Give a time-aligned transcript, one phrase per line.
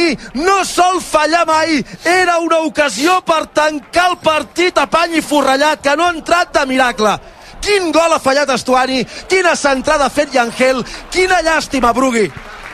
[0.00, 1.84] Estuani no sol fallar mai.
[2.04, 6.52] Era una ocasió per tancar el partit a pany i forrellat, que no ha entrat
[6.54, 7.18] de miracle.
[7.60, 10.82] Quin gol ha fallat Estuani, quina centrada ha fet Yangel,
[11.12, 12.30] quina llàstima, Brugui.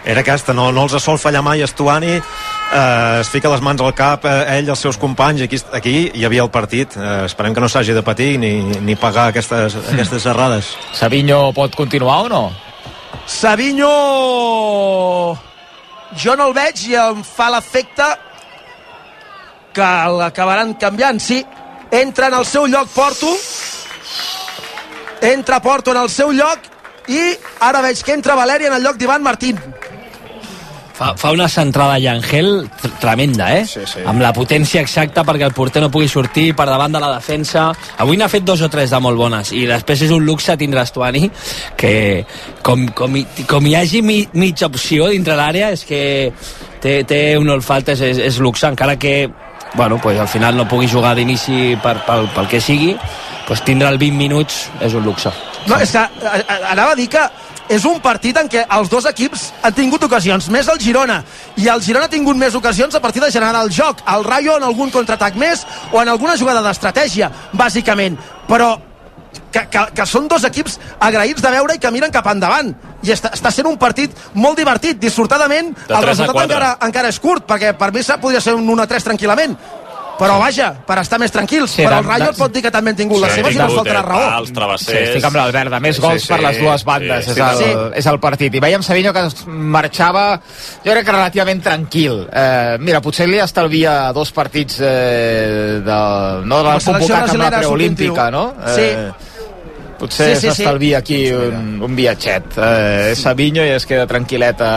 [0.07, 3.95] Era aquesta, no, no els sol fallar mai Estuani, eh, es fica les mans al
[3.95, 7.55] cap eh, ell i els seus companys aquí, aquí hi havia el partit eh, esperem
[7.55, 8.53] que no s'hagi de patir ni,
[8.87, 12.45] ni pagar aquestes, aquestes errades Savinho pot continuar o no?
[13.27, 13.91] Savinho
[16.15, 18.07] jo no el veig i em fa l'efecte
[19.77, 19.89] que
[20.19, 21.21] l'acabaran canviant.
[21.21, 21.43] Sí,
[21.91, 23.33] entra en el seu lloc Porto.
[25.21, 26.71] Entra Porto en el seu lloc
[27.09, 27.21] i
[27.61, 29.61] ara veig que entra Valeri en el lloc d'Ivan Martín
[30.97, 33.67] Fa, fa una centrada Llangel tremenda, eh?
[33.69, 34.01] Sí, sí.
[34.09, 37.67] Amb la potència exacta perquè el porter no pugui sortir per davant de la defensa.
[38.01, 40.81] Avui n'ha fet dos o tres de molt bones i després és un luxe tindre
[40.87, 41.29] Estuani
[41.77, 42.25] que
[42.65, 46.01] com, com, hi, com hi hagi mi, mitja opció dintre l'àrea és que
[46.81, 49.29] té, té un olfat, és, és, és luxe, encara que
[49.77, 52.95] bueno, pues al final no pugui jugar d'inici per, pel, pel que sigui,
[53.47, 55.29] pues tindre el 20 minuts és un luxe.
[55.67, 56.09] No, és que a-
[56.41, 57.21] a- anava a dir que
[57.69, 61.21] és un partit en què els dos equips han tingut ocasions, més el Girona,
[61.59, 64.57] i el Girona ha tingut més ocasions a partir de generar el joc, el Rayo
[64.57, 68.77] en algun contraatac més o en alguna jugada d'estratègia, bàsicament, però
[69.53, 72.73] que, que, que són dos equips agraïts de veure i que miren cap endavant.
[73.07, 75.73] I està, està sent un partit molt divertit dissortadament.
[75.89, 79.11] El resultat encara, encara és curt perquè per mi podria ser un 1 a 3
[79.11, 79.57] tranquil·lament
[80.19, 82.93] però vaja, per estar més tranquils Sí, però el Rayo et pot dir que també
[82.95, 85.73] han tingut les Sí, seves i no faltarà eh, raó pals, Sí, estic amb l'Albert,
[85.75, 87.71] de més Sí, gols sí, per les dues sí, bandes sí, és, el, sí.
[88.01, 88.57] és el partit.
[88.57, 89.25] I veiem Savinho que
[89.77, 90.25] marxava,
[90.85, 92.25] jo crec que relativament tranquil.
[92.33, 96.01] Eh, mira, potser li estalvia dos partits eh, de,
[96.45, 98.49] no de la La convocat amb la preolímpica, no?
[98.75, 98.91] Sí.
[99.99, 100.55] Potser Sí, sí, sí.
[100.63, 102.57] s'estalvia aquí un, un viatget.
[102.57, 104.73] Eh, és Savinho i es queda tranquil·let a,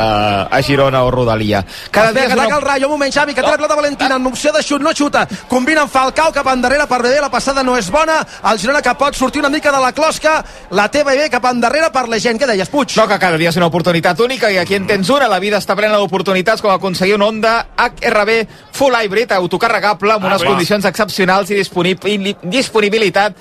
[0.48, 1.64] a Girona o Rodalia.
[1.92, 4.16] Cada dia que és ataca el Rayo, un moment, Xavi, que té la pilota Valentina,
[4.16, 5.26] en opció de xut, no xuta.
[5.52, 8.20] Combina amb Falcao cap endarrere per Bebé, la passada no és bona.
[8.52, 11.92] El Girona que pot sortir una mica de la closca, la té Bebé cap endarrere
[11.92, 12.40] per la gent.
[12.40, 12.96] Què deies, Puig?
[12.98, 15.28] No, que cada dia és una oportunitat única i aquí en tens una.
[15.28, 18.46] La vida està plena d'oportunitats com aconseguir un Honda HRB
[18.80, 23.36] Full Hybrid autocarregable amb unes Ah, condicions excepcionals i disponibil disponibilitat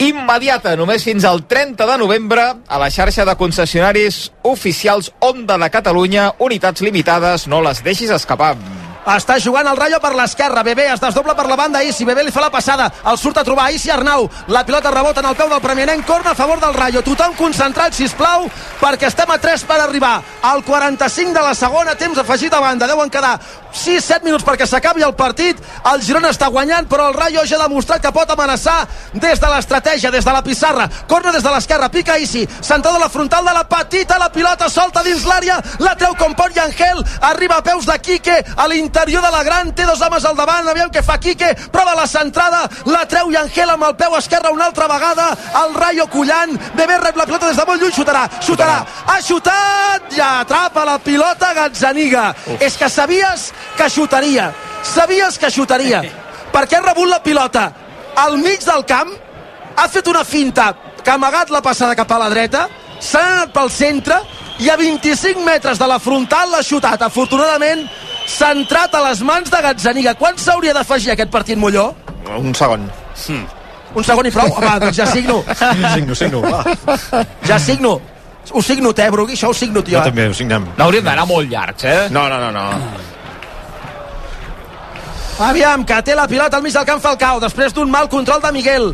[0.00, 5.70] immediata, només fins al 30 de novembre a la xarxa de concessionaris oficials Honda de
[5.70, 8.54] Catalunya, unitats limitades, no les deixis escapar.
[9.08, 10.62] Està jugant el Rayo per l'esquerra.
[10.62, 11.82] Bebé es desdobla per la banda.
[11.82, 12.04] Isi.
[12.04, 12.90] Bebé li fa la passada.
[13.08, 14.28] El surt a trobar Isi Arnau.
[14.48, 16.04] La pilota rebota en el peu del premianenc.
[16.06, 17.02] Corna a favor del Rayo.
[17.02, 18.48] Tothom concentrat, si plau,
[18.80, 21.94] perquè estem a 3 per arribar al 45 de la segona.
[21.96, 22.86] Temps afegit a banda.
[22.86, 23.38] Deuen quedar
[23.72, 25.56] 6-7 minuts perquè s'acabi el partit.
[25.92, 28.84] El Girona està guanyant, però el Rayo ja ha demostrat que pot amenaçar
[29.14, 30.88] des de l'estratègia, des de la pissarra.
[31.08, 31.88] Corna des de l'esquerra.
[31.88, 32.46] Pica Isi.
[32.60, 34.18] Centrada la frontal de la petita.
[34.18, 35.56] La pilota solta dins l'àrea.
[35.78, 37.00] La treu com pot Yangel.
[37.32, 39.74] Arriba a peus de Quique a l'interior de la gran.
[39.74, 40.68] Té dos homes al davant.
[40.68, 41.54] Aviam què fa Quique.
[41.72, 42.68] Prova la centrada.
[42.86, 45.36] La treu Yangel amb el peu esquerre una altra vegada.
[45.64, 46.58] El Rayo collant.
[46.74, 47.92] Bebé rep la pilota des de molt lluny.
[47.92, 48.28] Xutarà.
[48.40, 48.84] Xutarà.
[49.06, 50.12] Ha xutat.
[50.16, 52.34] I atrapa la pilota Gazzaniga.
[52.60, 54.52] És que sabies que xutaria.
[54.82, 56.02] Sabies que xutaria.
[56.54, 57.70] Perquè ha rebut la pilota
[58.16, 59.12] al mig del camp
[59.76, 62.66] ha fet una finta que ha amagat la passada cap a la dreta,
[63.00, 64.18] s'ha anat pel centre
[64.60, 67.00] i a 25 metres de la frontal l'ha xutat.
[67.02, 67.86] Afortunadament,
[68.30, 70.14] centrat a les mans de Gazzaniga.
[70.18, 71.90] Quan s'hauria d'afegir aquest partit, Molló?
[72.38, 72.86] un segon
[73.94, 74.52] Un segon i prou?
[74.54, 75.42] Home, doncs ja signo.
[75.96, 76.64] signo, signo va.
[77.46, 77.98] Ja signo.
[78.52, 79.34] Ho signo, eh, Brugui?
[79.34, 79.98] Això ho signo, tio.
[79.98, 80.08] jo eh?
[80.08, 82.08] també ho signem No hauríem d'anar molt llargs, eh?
[82.10, 82.64] no, no, no, no.
[85.40, 88.50] Aviam, que té la pilota al mig del camp Falcao, després d'un mal control de
[88.52, 88.90] Miguel.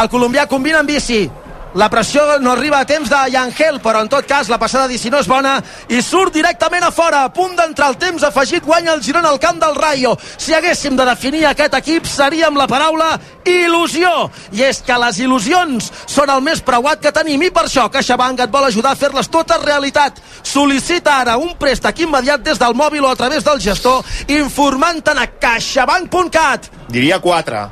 [0.00, 1.26] El colombià combina amb bici.
[1.74, 5.10] La pressió no arriba a temps de Yangel, però en tot cas la passada d'Ici
[5.10, 5.52] no és bona
[5.94, 7.22] i surt directament a fora.
[7.22, 10.16] A punt d'entrar el temps afegit, guanya el Girona al camp del Rayo.
[10.18, 13.12] Si haguéssim de definir aquest equip seria amb la paraula
[13.46, 14.10] il·lusió.
[14.58, 18.42] I és que les il·lusions són el més preuat que tenim i per això CaixaBank
[18.42, 20.18] et vol ajudar a fer-les totes realitat.
[20.42, 25.30] Sol·licita ara un préstec immediat des del mòbil o a través del gestor informant-te'n a
[25.38, 26.70] caixabank.cat.
[26.90, 27.66] diria 4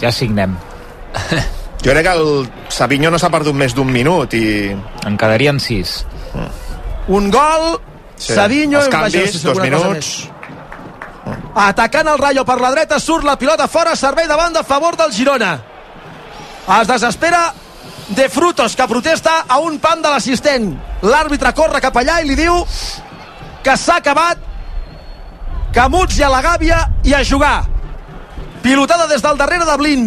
[0.00, 0.56] Ja signem.
[1.84, 6.04] jo crec que el Savinho no s'ha perdut més d'un minut i En quedarien sis.
[7.08, 7.80] Un gol,
[8.20, 8.34] Sí.
[8.34, 8.82] Savinho...
[8.82, 9.88] Els canvis, dos minuts.
[9.88, 11.36] més.
[11.56, 14.96] Atacant el Rayo per la dreta, surt la pilota fora, servei de banda a favor
[14.96, 15.54] del Girona.
[16.80, 17.54] Es desespera
[18.08, 20.74] de Frutos, que protesta a un pam de l'assistent.
[21.02, 22.60] L'àrbitre corre cap allà i li diu
[23.64, 24.38] que s'ha acabat,
[25.72, 27.62] que muts i a la gàbia i a jugar.
[28.60, 30.04] Pilotada des del darrere de Blin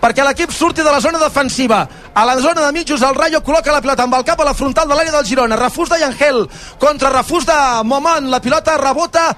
[0.00, 1.84] perquè l'equip surti de la zona defensiva.
[2.14, 4.54] A la zona de mitjos el Rayo col·loca la pilota amb el cap a la
[4.54, 5.56] frontal de l'àrea del Girona.
[5.56, 6.42] Refús de Yangel
[6.78, 8.30] contra refús de Momon.
[8.30, 9.28] La pilota rebota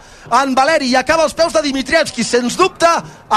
[0.40, 2.24] en Valeri i acaba als peus de Dimitrievski.
[2.24, 2.88] Sens dubte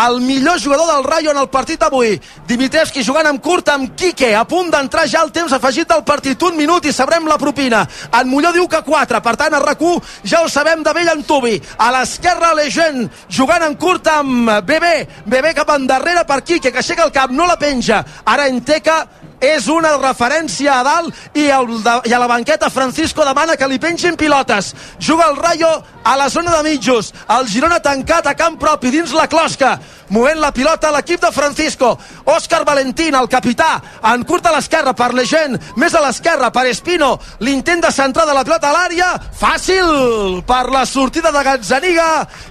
[0.05, 4.31] el millor jugador del Rayo en el partit avui Dimitrievski jugant amb curt amb Quique
[4.35, 6.41] a punt d'entrar ja el temps afegit del partit.
[6.41, 7.85] Un minut i sabrem la propina.
[8.15, 9.83] En Molló diu que 4 per tant a rac
[10.23, 11.59] ja ho sabem de vell en Tubi.
[11.77, 15.07] A l'esquerra Legend jugant en curt amb Bebé.
[15.25, 18.03] Bebé cap endarrere per Quique que aixeca el cap no la penja.
[18.23, 19.05] Ara Enteca
[19.45, 22.69] és una referència a dalt i, el de, i a la banqueta.
[22.73, 24.73] Francisco demana que li pengin pilotes.
[24.99, 25.71] Juga el Rayo
[26.03, 27.13] a la zona de mitjos.
[27.37, 29.75] El Girona tancat a camp propi dins la closca.
[30.09, 31.95] Movent la pilota a l'equip de Francisco.
[32.29, 33.81] Òscar Valentín, el capità
[34.13, 37.15] en curt a l'esquerra per Legend més a l'esquerra per Espino.
[37.39, 39.13] L'intent de centrar de la pilota a l'àrea.
[39.39, 42.09] Fàcil per la sortida de Gazzaniga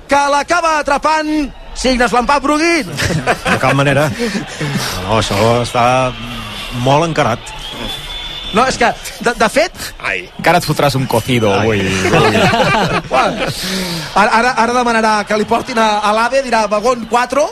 [0.08, 1.30] que l'acaba atrapant
[1.74, 4.08] Signes Lampà Brugui de cap manera.
[5.04, 5.84] No, això està
[6.82, 7.54] molt encarat.
[8.54, 8.86] No, és que,
[9.26, 9.74] de, de fet...
[10.06, 11.64] Ai, encara et fotràs un cocido Ai.
[11.64, 11.80] avui.
[14.14, 17.46] ara, ara, ara demanarà que li portin a, a l'AVE, dirà vagón 4,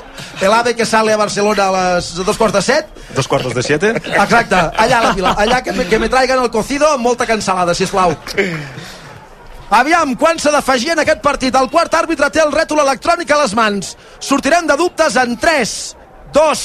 [0.46, 3.02] el AVE que sale a Barcelona a les dos quarts de set.
[3.16, 3.90] Dos quarts de siete.
[3.98, 5.34] Exacte, allà a la vila.
[5.42, 8.14] Allà que, me, que me traigan el cocido amb molta cansalada, sisplau.
[9.74, 11.56] Aviam, quan s'ha d'afegir en aquest partit?
[11.58, 13.96] El quart àrbitre té el rètol electrònic a les mans.
[14.22, 15.76] Sortirem de dubtes en 3,
[16.36, 16.64] 2,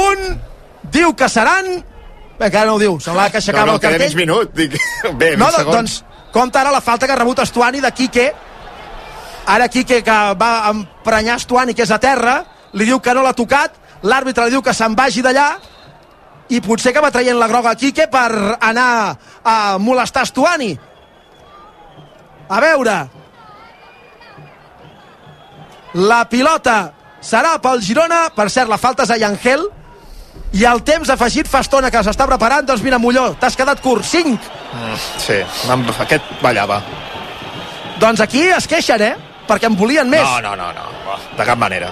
[0.00, 0.53] 1
[0.94, 1.74] diu que seran
[2.38, 4.08] Bé, encara no ho diu, sembla que aixecava no, no, el cartell.
[4.08, 4.54] mig minut.
[4.56, 4.74] Dic...
[5.20, 5.76] Bé, no, segons.
[5.76, 8.32] doncs, compta ara la falta que ha rebut Estuani de Quique.
[9.54, 12.40] Ara Quique, que va emprenyar Estuani, que és a terra,
[12.74, 15.46] li diu que no l'ha tocat, l'àrbitre li diu que se'n vagi d'allà,
[16.50, 18.88] i potser que va traient la groga a Quique per anar
[19.44, 20.72] a molestar Estuani.
[22.48, 23.02] A veure...
[25.94, 26.90] La pilota
[27.22, 29.60] serà pel Girona, per cert, la falta és a Yangel,
[30.54, 32.66] i el temps afegit fa estona que s'està preparant.
[32.66, 34.06] Doncs mira Molló, t'has quedat curt.
[34.06, 35.40] 5 mm, sí,
[36.06, 36.80] aquest ballava.
[38.00, 39.14] Doncs aquí es queixen eh?
[39.48, 40.22] Perquè en volien més.
[40.24, 40.94] No, no, no, no.
[41.36, 41.90] de cap manera.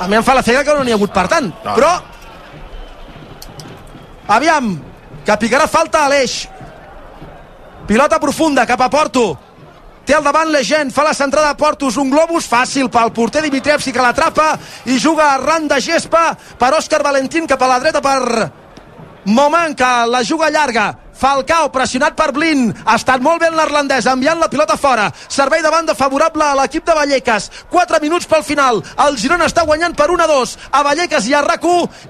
[0.00, 1.50] A mi em fa la cega que no n'hi ha hagut per tant.
[1.64, 1.92] No, però
[4.36, 4.72] aviam
[5.26, 6.42] que picarà falta a l'eix.
[7.88, 9.24] Pilota profunda cap a Porto
[10.10, 13.44] té al davant la gent, fa la centrada a Portus un globus fàcil pel porter
[13.44, 14.56] Dimitrievski que l'atrapa
[14.90, 18.48] i juga arran de gespa per Òscar Valentín cap a la dreta per
[19.30, 20.88] Moment que la juga llarga
[21.20, 22.70] Falcao pressionat per Blin.
[22.86, 25.10] Ha estat molt bé l'irlandès enviant la pilota fora.
[25.28, 27.50] Servei de banda favorable a l'equip de Vallecas.
[27.68, 28.80] 4 minuts pel final.
[29.04, 31.60] El Girona està guanyant per 1 a 2 a Vallecas i a rac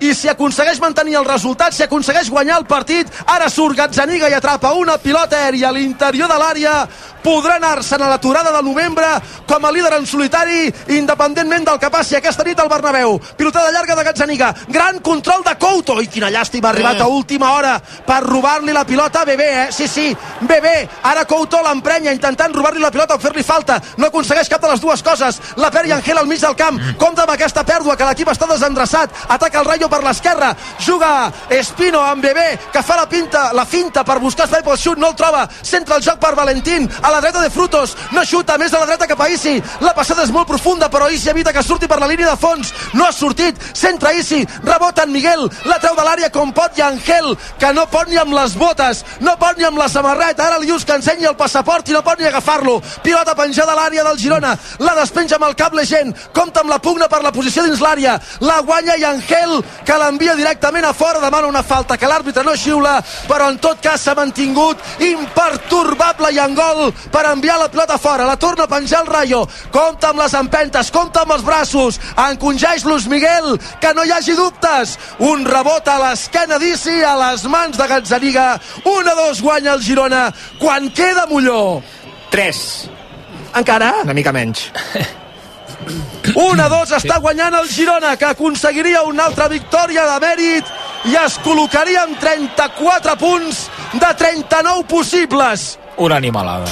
[0.01, 4.37] i si aconsegueix mantenir el resultat si aconsegueix guanyar el partit ara surt Gazzaniga i
[4.37, 6.75] atrapa una pilota aèria a l'interior de l'àrea.
[7.21, 9.09] Podrà anar-se'n a l'aturada del novembre
[9.47, 13.19] com a líder en solitari independentment del que passi aquesta nit al Bernabéu.
[13.37, 14.55] Pilotada llarga de Gazzaniga.
[14.69, 15.99] Gran control de Couto.
[16.01, 17.75] I quina llàstima ha arribat a última hora
[18.07, 19.73] per robar-li la pilota pilota Bebé, eh?
[19.73, 20.87] Sí, sí, Bebé.
[21.03, 23.79] Ara Couto l'emprenya intentant robar-li la pilota o fer-li falta.
[23.97, 25.39] No aconsegueix cap de les dues coses.
[25.57, 26.77] La perd Angel al mig del camp.
[27.01, 29.15] Compte amb aquesta pèrdua que l'equip està desendreçat.
[29.29, 30.51] Ataca el Rayo per l'esquerra.
[30.85, 35.01] Juga Espino amb Bebé que fa la pinta, la finta per buscar espai pel xut.
[35.01, 35.47] No el troba.
[35.63, 36.91] Centra el joc per Valentín.
[37.01, 37.97] A la dreta de Frutos.
[38.13, 38.59] No xuta.
[38.59, 39.63] Més a la dreta cap a Isi.
[39.81, 42.75] La passada és molt profunda però Isi evita que surti per la línia de fons.
[42.93, 43.57] No ha sortit.
[43.73, 44.45] Centra Isi.
[44.63, 45.49] Rebota en Miguel.
[45.65, 48.90] La treu de l'àrea com pot i Angel que no pot ni amb les botes
[48.91, 51.95] Vives no pot ni amb la samarreta, ara li dius que ensenyi el passaport i
[51.95, 55.75] no pot ni agafar-lo, pilota penjada a l'àrea del Girona, la despenja amb el cap
[55.87, 59.99] gent, compta amb la pugna per la posició dins l'àrea, la guanya i Angel que
[59.99, 64.03] l'envia directament a fora, demana una falta que l'àrbitre no xiula, però en tot cas
[64.03, 69.05] s'ha mantingut imperturbable i en gol per enviar la pilota fora, la torna a penjar
[69.05, 74.05] el Rayo, compta amb les empentes, compta amb els braços, encongeix Luis Miguel, que no
[74.05, 78.51] hi hagi dubtes, un rebot a l'esquena d'Issi a les mans de Gazzaniga
[78.85, 80.33] 1 a 2 guanya el Girona.
[80.59, 81.83] Quan queda Molló?
[82.31, 82.91] 3
[83.55, 83.95] encara?
[84.03, 84.71] una mica menys.
[86.35, 90.69] 1 a 2 està guanyant el Girona que aconseguiria una altra victòria de mèrit
[91.11, 95.79] i es col·locaria amb 34 punts de 39 possibles.
[95.97, 96.69] Una animalada.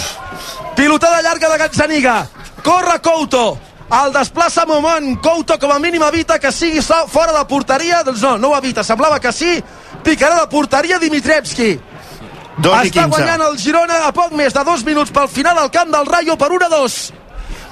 [0.77, 2.19] Pilotada llarga de Gazzaniga.
[2.63, 3.59] Corre Couto.
[3.89, 8.05] El desplaça Momont Couto com a mínim evita que sigui fora de porteria.
[8.05, 9.57] Doncs no, no ho evita, semblava que sí.
[10.05, 11.79] Picarà de porteria Dimitrevski
[12.59, 16.07] està guanyant el Girona a poc més de dos minuts pel final al camp del
[16.07, 16.99] Rayo per 1 a 2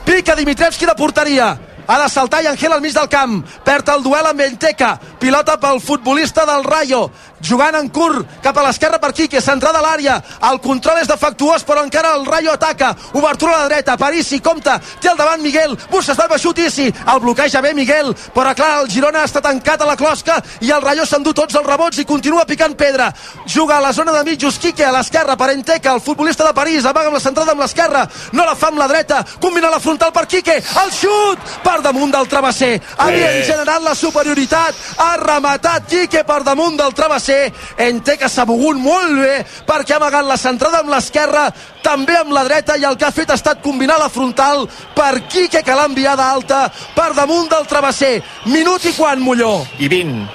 [0.07, 1.59] pica Dimitrevski de porteria.
[1.87, 3.43] Ha de saltar i Angel al mig del camp.
[3.67, 7.11] Perd el duel amb Enteca pilota pel futbolista del Rayo.
[7.47, 10.17] Jugant en curt cap a l'esquerra per Quique, centrada a l'àrea,
[10.51, 14.79] el control és defectuós però encara el Rayo ataca, obertura a la dreta, Parisi compta,
[15.01, 18.91] té al davant Miguel, busca el xut Isi, el bloqueja bé Miguel, però clar, el
[18.91, 22.47] Girona està tancat a la closca i el Rayo s'endú tots els rebots i continua
[22.47, 23.13] picant pedra,
[23.47, 26.85] juga a la zona de mitjos Quique a l'esquerra per Enteca, el futbolista de París,
[26.85, 30.13] amaga amb la centrada amb l'esquerra, no la fa amb la dreta, combina la frontal
[30.13, 34.75] per Quique, el xut per damunt del travesser, havien generat la superioritat,
[35.07, 37.53] ha rematat Quique per damunt del travesser,
[37.87, 39.35] Enteca s'ha mogut molt bé
[39.67, 41.47] perquè ha amagat la centrada amb l'esquerra,
[41.83, 45.13] també amb la dreta i el que ha fet ha estat combinar la frontal per
[45.31, 48.17] Quique que l'ha enviada alta per damunt del travesser.
[48.47, 49.61] Minut i quan, Molló?
[49.79, 50.27] I 20.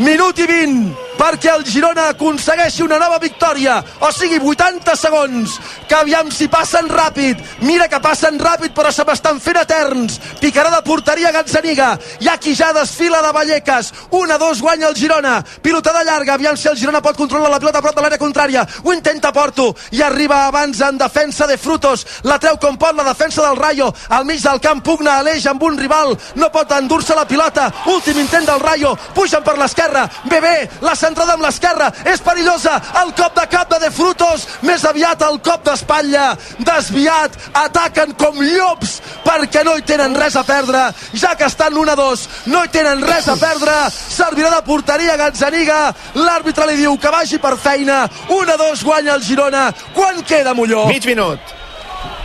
[0.00, 3.76] Minut i 20 perquè el Girona aconsegueixi una nova victòria.
[4.00, 5.58] O sigui 80 segons.
[5.88, 7.40] Que aviam si passen ràpid.
[7.66, 10.16] Mira que passen ràpid però se m'estan fent eterns.
[10.40, 11.90] Picarà de porteria Gazzaniga.
[12.20, 13.92] Hi ha qui ja desfila de Vallecas.
[14.10, 15.34] 1-2 guanya el Girona.
[15.62, 16.38] Pilotada llarga.
[16.38, 18.64] Aviam si el Girona pot controlar la pilota a prop de l'àrea contrària.
[18.84, 19.74] Ho intenta Porto.
[19.92, 22.06] I arriba abans en defensa de Frutos.
[22.24, 23.92] La treu com pot la defensa del Rayo.
[24.08, 26.16] Al mig del camp pugna Aleix amb un rival.
[26.36, 27.68] No pot endur-se la pilota.
[27.92, 28.96] Últim intent del Rayo.
[29.14, 30.08] Pugen per l'esquerra.
[30.30, 31.90] Bebé la amb l'esquerra.
[32.04, 32.76] És perillosa.
[33.02, 36.36] El cop de cap de De Frutos més aviat el cop d'espatlla.
[36.58, 41.92] Desviat ataquen com llops perquè no hi tenen res a perdre ja que estan 1
[41.92, 43.76] a 2 no hi tenen res a perdre.
[43.90, 45.80] Servirà de porteria Gazzaniga.
[46.14, 48.02] L'àrbitre li diu que vagi per feina.
[48.28, 49.70] 1 a 2 guanya el Girona.
[49.94, 50.86] Quan queda Molló?
[50.86, 51.59] Mig minut.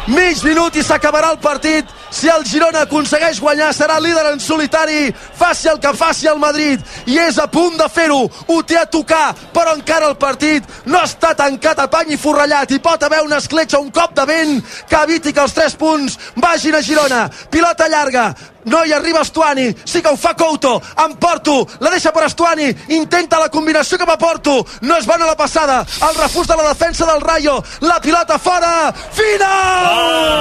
[0.08, 1.86] Mig minut i s'acabarà el partit.
[2.16, 5.12] Si el Girona aconsegueix guanyar serà líder en solitari.
[5.12, 6.80] Faci el que faci el Madrid.
[7.06, 8.22] I és a punt de fer-ho.
[8.48, 12.72] Ho té a tocar però encara el partit no està tancat a pany i forrellat.
[12.72, 14.60] I pot haver una escletxa un cop de vent
[14.90, 17.30] que eviti que els 3 punts vagin a Girona.
[17.52, 18.34] Pilota llarga
[18.66, 20.82] no hi arriba Estuani, sí que ho fa Couto.
[21.06, 22.70] En Porto, la deixa per Estuani.
[22.98, 26.70] Intenta la combinació cap a Porto no és bona la passada, el refús de la
[26.70, 28.94] defensa del Rayo, la pilota fora.
[29.14, 30.36] Final!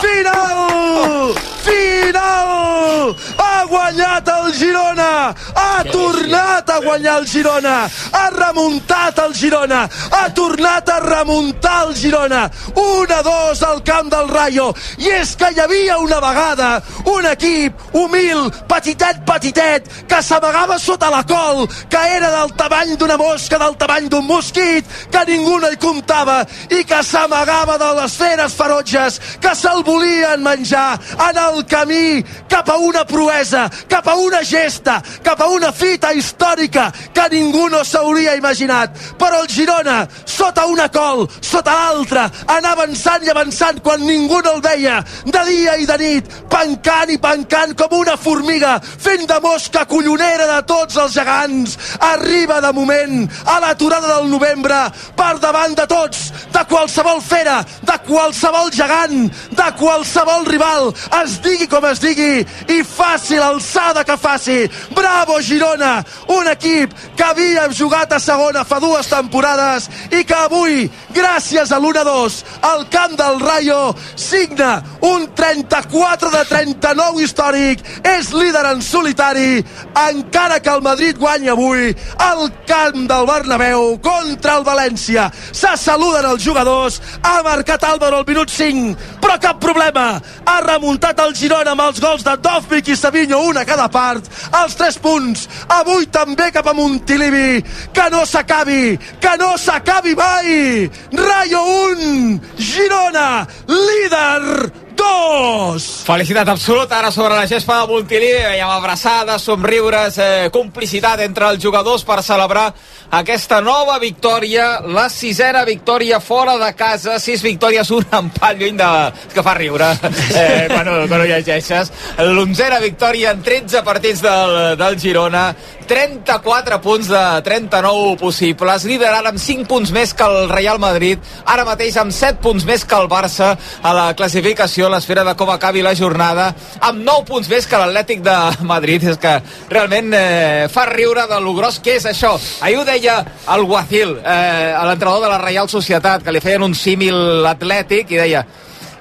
[0.00, 3.14] Final final!
[3.38, 5.34] Ha guanyat el Girona!
[5.54, 7.76] Ha tornat a guanyar el Girona!
[8.12, 9.82] Ha remuntat el Girona!
[10.10, 12.50] Ha tornat a remuntar el Girona!
[12.74, 14.70] 1 a 2 al camp del Rayo!
[14.98, 16.70] I és que hi havia una vegada
[17.04, 23.16] un equip humil, petitet, petitet, que s'amagava sota la col, que era del tamany d'una
[23.20, 26.40] mosca, del tamany d'un mosquit, que ningú no hi comptava,
[26.70, 30.98] i que s'amagava de les feres ferotges, que se'l volien menjar
[31.28, 36.12] en el camí cap a una proesa, cap a una gesta, cap a una fita
[36.12, 38.96] històrica que ningú no s'hauria imaginat.
[39.18, 44.56] Però el Girona, sota una col, sota l'altra, anar avançant i avançant quan ningú no
[44.56, 49.40] el veia, de dia i de nit, pancant i pancant com una formiga, fent de
[49.42, 51.76] mosca collonera de tots els gegants.
[52.10, 54.80] Arriba de moment a l'aturada del novembre,
[55.16, 60.92] per davant de tots, de qualsevol fera, de qualsevol gegant, de qualsevol rival,
[61.22, 64.58] es digui com es digui, i faci l'alçada que faci.
[64.96, 66.00] Bravo, Girona!
[66.30, 71.78] Un equip que havia jugat a segona fa dues temporades i que avui, gràcies a
[71.80, 79.64] l'1-2, al camp del Rayo, signa un 34 de 39 històric, és líder en solitari,
[80.06, 85.28] encara que el Madrid guanya avui al camp del Bernabéu contra el València.
[85.52, 91.20] Se saluden els jugadors, ha marcat Álvaro al minut 5, però cap problema, ha remuntat
[91.24, 94.26] el Girona amb els gols de Dovvik i Savinho, un a cada part,
[94.62, 95.46] els 3 punts,
[95.76, 97.62] avui també cap a Montilivi,
[97.94, 100.90] que no s'acabi, que no s'acabi mai!
[101.14, 106.04] Rayo 1, Girona, líder 2!
[106.04, 108.42] Felicitat absoluta ara sobre la gespa de Montilivi.
[108.44, 112.66] Veiem abraçades, somriures, eh, complicitat entre els jugadors per celebrar
[113.10, 118.90] aquesta nova victòria, la sisena victòria fora de casa, sis victòries, un empat lluny de...
[119.34, 119.88] Que fa riure
[120.36, 121.92] eh, quan, quan ho llegeixes.
[122.30, 125.48] L'onzena victòria en 13 partits del, del Girona,
[125.90, 131.64] 34 punts de 39 possibles, liderant amb 5 punts més que el Real Madrid, ara
[131.66, 135.50] mateix amb 7 punts més que el Barça a la classificació, a l'esfera de com
[135.50, 138.38] acabi la jornada, amb 9 punts més que l'Atlètic de
[138.70, 139.08] Madrid.
[139.10, 139.34] És que
[139.72, 142.36] realment eh, fa riure de lo gros que és això.
[142.62, 143.18] Ahir ho deia
[143.50, 148.22] el Guacil, eh, l'entrenador de la Reial Societat, que li feien un símil atlètic, i
[148.22, 148.46] deia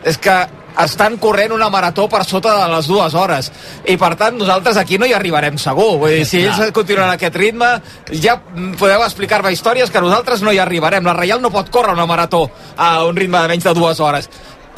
[0.03, 0.35] és que
[0.83, 3.51] estan corrent una marató per sota de les dues hores.
[3.85, 5.97] I per tant nosaltres aquí no hi arribarem segur.
[6.03, 7.71] Vull dir, si ells continuen aquest ritme
[8.23, 8.37] ja
[8.79, 12.45] podeu explicar-me històries que nosaltres no hi arribarem, la Reial no pot córrer una marató
[12.77, 14.29] a un ritme de menys de dues hores.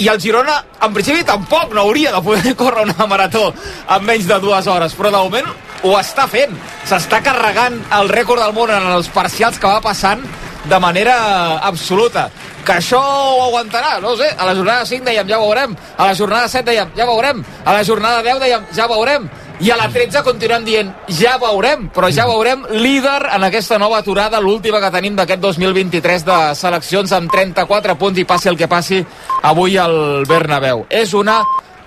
[0.01, 4.27] I el Girona, en principi, tampoc no hauria de poder córrer una marató en menys
[4.27, 5.51] de dues hores, però de moment
[5.83, 6.55] ho està fent.
[6.89, 10.24] S'està carregant el rècord del món en els parcials que va passant
[10.65, 12.29] de manera absoluta.
[12.65, 14.29] Que això ho aguantarà, no sé.
[14.37, 15.77] A la jornada 5 dèiem, ja veurem.
[15.97, 17.45] A la jornada 7 dèiem, ja veurem.
[17.65, 19.29] A la jornada 10 dèiem, ja veurem.
[19.61, 20.87] I a la 13 continuem dient,
[21.19, 26.25] ja veurem, però ja veurem líder en aquesta nova aturada, l'última que tenim d'aquest 2023
[26.25, 29.03] de seleccions amb 34 punts i passi el que passi
[29.45, 30.87] avui al Bernabéu.
[30.89, 31.43] És una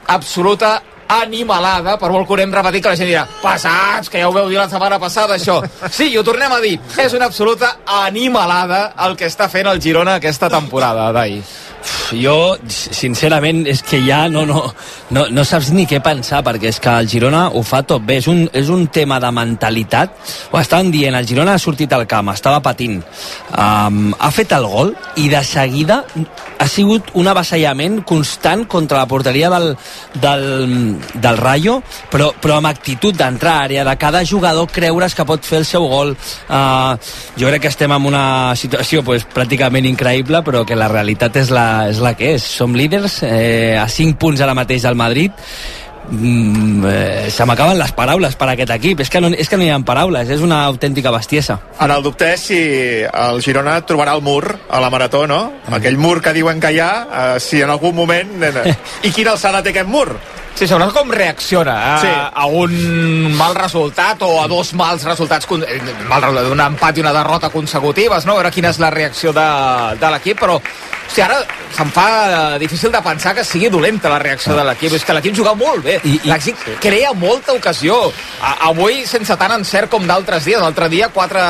[0.06, 0.76] absoluta
[1.08, 4.48] animalada, per molt que ho anem que la gent dirà, passats, que ja ho veu
[4.48, 5.60] dir la setmana passada, això.
[5.90, 9.80] Sí, i ho tornem a dir, és una absoluta animalada el que està fent el
[9.80, 11.42] Girona aquesta temporada, Dai.
[12.14, 14.62] Jo, sincerament, és que ja no, no,
[15.14, 18.20] no, no saps ni què pensar, perquè és que el Girona ho fa tot bé.
[18.22, 20.14] És un, és un tema de mentalitat.
[20.52, 23.00] Ho estaven dient, el Girona ha sortit al camp, estava patint,
[23.52, 26.02] um, ha fet el gol i de seguida
[26.58, 29.74] ha sigut un avasallament constant contra la porteria del,
[30.22, 30.44] del,
[31.20, 31.80] del Rayo,
[32.12, 35.68] però, però amb actitud d'entrar a àrea, de cada jugador creure's que pot fer el
[35.68, 36.14] seu gol.
[36.48, 36.94] Uh,
[37.40, 38.26] jo crec que estem en una
[38.58, 42.44] situació pues, pràcticament increïble, però que la realitat és la, és la que és.
[42.44, 45.32] Som líders, eh, a 5 punts ara mateix al Madrid,
[46.10, 49.56] mm, eh, se m'acaben les paraules per a aquest equip és que, no, és que
[49.56, 52.58] no hi ha paraules, és una autèntica bestiesa En el dubte és si
[53.04, 55.52] el Girona trobarà el mur a la Marató, no?
[55.72, 56.92] Aquell mur que diuen que hi ha,
[57.36, 58.36] eh, si en algun moment...
[58.42, 58.76] eh,
[59.08, 60.08] I quina alçada té aquest mur?
[60.54, 62.06] Sí, segons com reacciona a, Sí.
[62.14, 66.98] a un mal resultat o a dos mals resultats, con- eh, mal resultat, un empat
[66.98, 68.36] i una derrota consecutives, no?
[68.36, 69.48] A veure quina és la reacció de,
[69.98, 70.62] de l'equip, però o
[71.10, 71.40] sigui, ara
[71.74, 72.06] se'm fa
[72.54, 74.94] eh, difícil de pensar que sigui dolenta la reacció de l'equip.
[74.94, 75.93] És que l'equip juga molt bé.
[76.02, 78.12] I- i- L'equip crea molta ocasió.
[78.40, 80.60] A, avui sense tant encert com d'altres dies.
[80.60, 81.40] L'altre dia quatre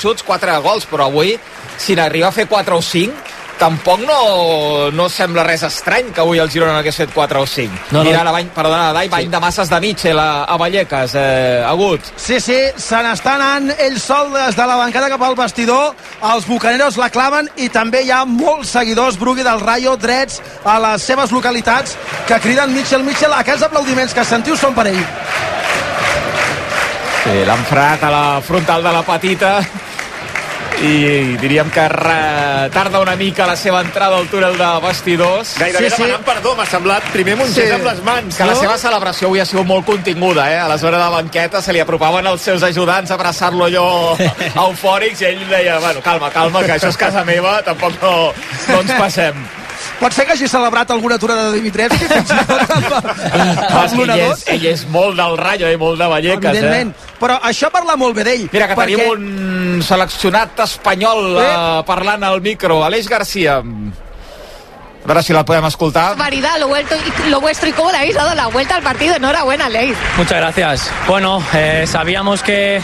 [0.00, 1.38] xuts, quatre gols, però avui
[1.76, 3.12] si n'arriba a fer 4 o 5
[3.58, 7.78] tampoc no, no sembla res estrany que avui el Girona n'hagués fet 4 o 5.
[7.90, 8.04] No, no.
[8.04, 12.10] Mira, la bany, perdona, Dai, bany de masses de Mitchell a, a Vallecas, eh, agut.
[12.16, 15.96] Sí, sí, se n'està anant ell sol des de la bancada cap al vestidor.
[16.34, 20.78] Els bucaneros la claven i també hi ha molts seguidors, Brugui del Rayo, drets a
[20.90, 21.96] les seves localitats,
[22.28, 23.34] que criden Mitchell, Mitchell.
[23.40, 25.02] Aquests aplaudiments que sentiu són per ell.
[27.26, 29.56] Sí, l'han frenat a la frontal de la petita
[30.82, 31.84] i diríem que
[32.74, 35.54] tarda una mica la seva entrada al túnel de vestidors.
[35.58, 36.02] Gairebé Sí, sí.
[36.02, 38.50] demanant perdó, m'ha semblat primer Montés amb les mans, que no?
[38.52, 40.58] la seva celebració avui ha sigut molt continguda, eh?
[40.60, 43.86] A la zona de banqueta se li apropaven els seus ajudants a abraçar-lo allò
[44.66, 48.16] eufòrics i ell deia, bueno, calma, calma, que això és casa meva, tampoc no,
[48.68, 49.46] no ens passem.
[50.00, 54.10] Pot ser que hagi celebrat alguna aturada de Dimitrescu fins i tot amb, amb ell,
[54.28, 54.42] dos?
[54.42, 56.90] és, ell és molt del Rayo i molt de Vallecas, Evidentment.
[56.92, 57.14] eh?
[57.20, 58.48] Però això parla molt bé d'ell.
[58.52, 58.96] Mira, que perquè...
[58.98, 63.56] tenim un seleccionat espanyol eh, parlant al micro, Aleix Garcia.
[63.62, 66.10] A veure si la podem escoltar.
[66.16, 69.14] barbaridad lo, vuelto, y- lo vuestro y cómo le habéis dado la vuelta al partido.
[69.16, 69.96] Enhorabuena, Leis.
[70.18, 70.90] Muchas gracias.
[71.06, 72.82] Bueno, eh, sabíamos que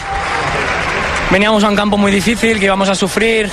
[1.29, 3.51] veníamos a un campo muy difícil, que íbamos a sufrir.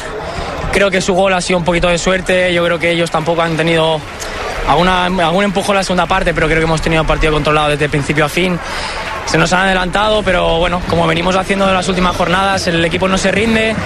[0.73, 2.53] Creo que su gol ha sido un poquito de suerte.
[2.55, 4.01] Yo creo que ellos tampoco han tenido
[4.69, 7.71] alguna, algún empujón en la segunda parte, pero creo que hemos tenido el partido controlado
[7.71, 8.59] desde principio a fin.
[9.27, 13.09] Se nos han adelantado, pero bueno, como venimos haciendo en las últimas jornadas, el equipo
[13.09, 13.77] no se rinde.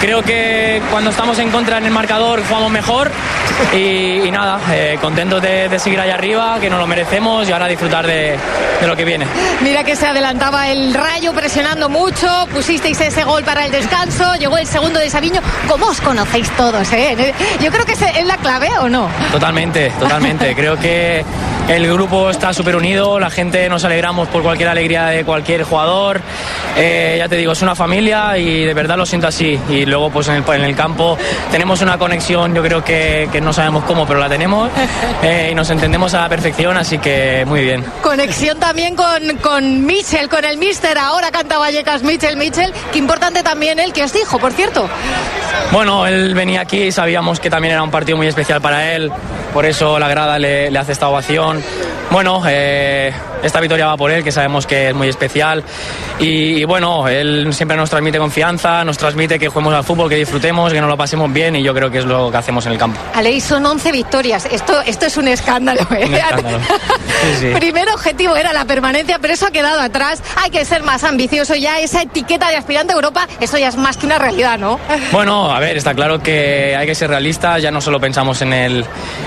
[0.00, 3.08] Creo que cuando estamos en contra en el marcador jugamos mejor
[3.72, 7.52] y, y nada, eh, contentos de, de seguir allá arriba, que nos lo merecemos y
[7.52, 8.36] ahora disfrutar de,
[8.80, 9.26] de lo que viene.
[9.60, 12.26] Mira que se adelantaba el rayo presionando mucho.
[12.52, 14.34] Pusisteis ese gol para el descanso.
[14.34, 15.40] Llegó el segundo de Sabiño.
[15.68, 16.92] ¿Cómo os conocéis todos?
[16.92, 17.32] Eh?
[17.60, 19.08] Yo creo que es la clave o no.
[19.30, 20.54] Totalmente, totalmente.
[20.62, 21.24] Creo que
[21.68, 26.20] el grupo está súper unido, la gente nos alegramos por cualquier alegría de cualquier jugador.
[26.76, 29.58] Eh, ya te digo, es una familia y de verdad lo siento así.
[29.68, 31.18] Y luego pues en el, en el campo
[31.50, 34.70] tenemos una conexión, yo creo que, que no sabemos cómo, pero la tenemos
[35.22, 37.84] eh, y nos entendemos a la perfección, así que muy bien.
[38.02, 40.96] Conexión también con, con Mitchell, con el Mister.
[40.98, 42.72] Ahora canta Vallecas Mitchell, Mitchell.
[42.92, 44.88] Qué importante también él que os dijo, por cierto.
[45.70, 49.10] Bueno, él venía aquí y sabíamos que también era un partido muy especial para él,
[49.52, 51.62] por eso la grada le, le hace esta ovación.
[52.10, 55.62] Bueno, eh, esta victoria va por él, que sabemos que es muy especial.
[56.18, 60.16] Y, y bueno, él siempre nos transmite confianza, nos transmite que juguemos al fútbol, que
[60.16, 62.72] disfrutemos, que nos lo pasemos bien y yo creo que es lo que hacemos en
[62.72, 63.00] el campo.
[63.14, 64.46] Aleix, son 11 victorias.
[64.50, 65.80] Esto, esto es un escándalo.
[65.90, 66.06] ¿eh?
[66.06, 66.58] Un escándalo.
[66.58, 67.52] Sí, sí.
[67.58, 70.22] Primer objetivo era la permanencia, pero eso ha quedado atrás.
[70.42, 71.80] Hay que ser más ambicioso ya.
[71.80, 74.78] Esa etiqueta de aspirante a Europa, eso ya es más que una realidad, ¿no?
[75.12, 78.52] Bueno, a ver, está claro que hay que ser realistas, ya no solo pensamos en,
[78.52, 78.84] el,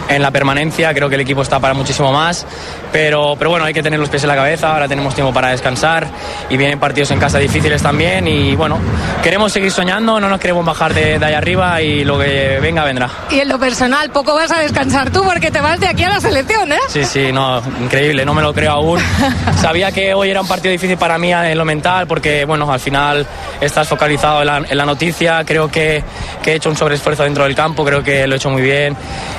[0.10, 2.46] en la permanencia, creo que el equipo está para muchísimo más,
[2.92, 5.50] pero, pero bueno, hay que tenerlo los pies en la cabeza, ahora tenemos tiempo para
[5.50, 6.08] descansar
[6.48, 8.78] y vienen partidos en casa difíciles también y bueno,
[9.24, 12.84] queremos seguir soñando, no nos queremos bajar de, de ahí arriba y lo que venga
[12.84, 13.10] vendrá.
[13.32, 16.10] Y en lo personal, poco vas a descansar tú porque te vas de aquí a
[16.10, 16.80] la selección, ¿eh?
[16.88, 19.00] Sí, sí, no, increíble, no me lo creo aún.
[19.60, 22.80] Sabía que hoy era un partido difícil para mí en lo mental porque, bueno, al
[22.80, 23.26] final
[23.60, 26.04] estás focalizado en la, en la noticia, creo que,
[26.44, 28.96] que, he hecho un sobreesfuerzo dentro del campo, creo que lo he hecho muy bien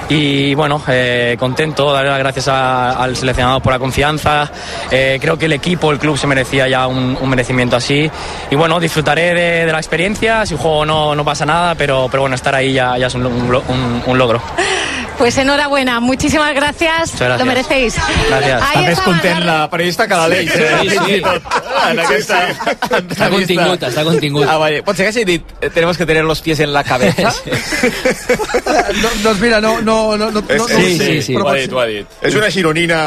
[0.09, 4.51] y, bueno, eh, contento, darle las gracias a, al seleccionado por la confianza,
[4.91, 8.11] eh, creo que el equipo, el club se merecía ya un, merecimiento así
[8.51, 12.37] y, bueno, disfrutaré de, la experiencia, si juego no, no pasa nada, pero, pero bueno,
[12.37, 13.23] estar ahí ya, es un
[14.19, 14.43] logro.
[15.19, 17.39] Pues enhorabuena, muchísimas gracias, gracias.
[17.39, 17.95] lo merecéis.
[18.29, 18.63] Gracias.
[18.63, 20.51] Està més content la periodista que l'Aleix.
[20.53, 20.69] Eh?
[20.83, 21.23] Sí, sí.
[21.87, 24.47] En aquesta Està contingut, està contingut.
[24.51, 24.81] Ah, vale.
[24.83, 27.31] Pot ser que hagi dit eh, tenemos que tener los pies en la cabeza?
[29.03, 31.35] no, doncs mira, no, no, no, no, no, Sí, no sí, sí.
[31.35, 32.17] però Ho ha dit, ho ha dit.
[32.21, 33.01] És una gironina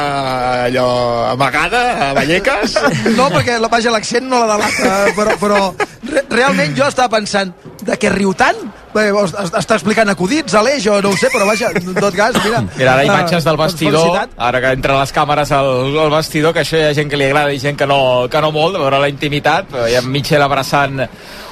[0.66, 0.90] allò
[1.34, 2.78] amagada, a Vallecas.
[3.18, 5.62] No, perquè la, vaja, l'accent no la delata, però, però
[6.10, 8.64] re, realment jo estava pensant de què riu tant?
[8.94, 11.94] Bé, es- es- està explicant acudits a l'eix o no ho sé, però vaja, en
[11.94, 12.64] tot cas, mira...
[12.76, 14.30] Mira, ara imatges del doncs vestidor, felicitat.
[14.50, 15.70] ara que entren les càmeres al,
[16.16, 18.00] vestidor, que això hi ha gent que li agrada i gent que no,
[18.32, 21.04] que no molt, de veure la intimitat, però hi ha Michel abraçant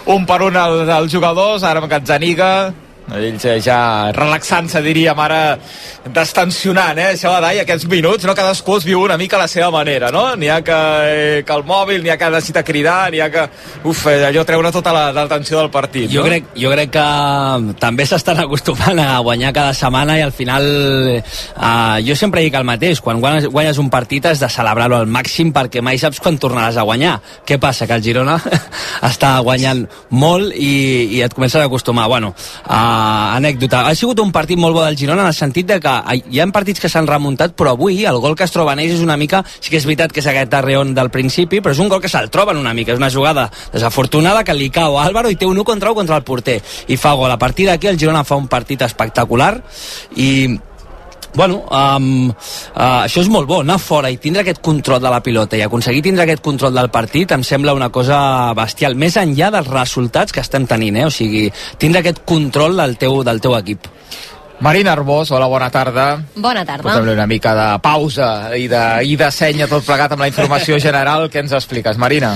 [0.08, 2.52] un per un els, els jugadors, ara amb Gazzaniga,
[3.16, 5.58] ells eh, ja relaxant-se, diríem, ara
[6.12, 8.36] destensionant, eh, això de aquests minuts, no?
[8.36, 10.36] Cadascú es viu una mica a la seva manera, no?
[10.36, 13.48] N'hi ha que, eh, que el mòbil, n'hi ha que necessita cridar, n'hi ha que,
[13.88, 16.28] uf, eh, allò treure tota la, la del partit, Jo no?
[16.28, 17.06] crec, jo crec que
[17.80, 20.68] també s'estan acostumant a guanyar cada setmana i al final
[21.22, 25.08] uh, jo sempre dic el mateix, quan guanyes, guanyes un partit has de celebrar-lo al
[25.08, 27.18] màxim perquè mai saps quan tornaràs a guanyar.
[27.48, 27.88] Què passa?
[27.88, 28.38] Que el Girona
[29.10, 32.08] està guanyant molt i, i et comences a acostumar.
[32.12, 32.34] Bueno,
[32.68, 32.97] uh,
[33.38, 33.86] anècdota.
[33.88, 35.94] Ha sigut un partit molt bo del Girona en el sentit de que
[36.32, 38.98] hi ha partits que s'han remuntat però avui el gol que es troba en ells
[38.98, 41.82] és una mica sí que és veritat que és aquest arreon del principi però és
[41.84, 45.06] un gol que se'l troben una mica és una jugada desafortunada que li cau a
[45.06, 47.32] Álvaro i té un 1 contra 1 contra el porter i fa gol.
[47.32, 49.56] A partir d'aquí el Girona fa un partit espectacular
[50.16, 50.58] i
[51.36, 55.22] Bueno, um, uh, això és molt bo, anar fora i tindre aquest control de la
[55.26, 59.52] pilota i aconseguir tindre aquest control del partit em sembla una cosa bestial, més enllà
[59.54, 61.06] dels resultats que estem tenint, eh?
[61.06, 63.92] o sigui, tindre aquest control del teu, del teu equip.
[64.60, 66.18] Marina Arbós, hola, bona tarda.
[66.34, 66.90] Bona tarda.
[66.90, 70.80] Posem-li una mica de pausa i de, i de senya tot plegat amb la informació
[70.86, 71.28] general.
[71.30, 72.32] Què ens expliques, Marina?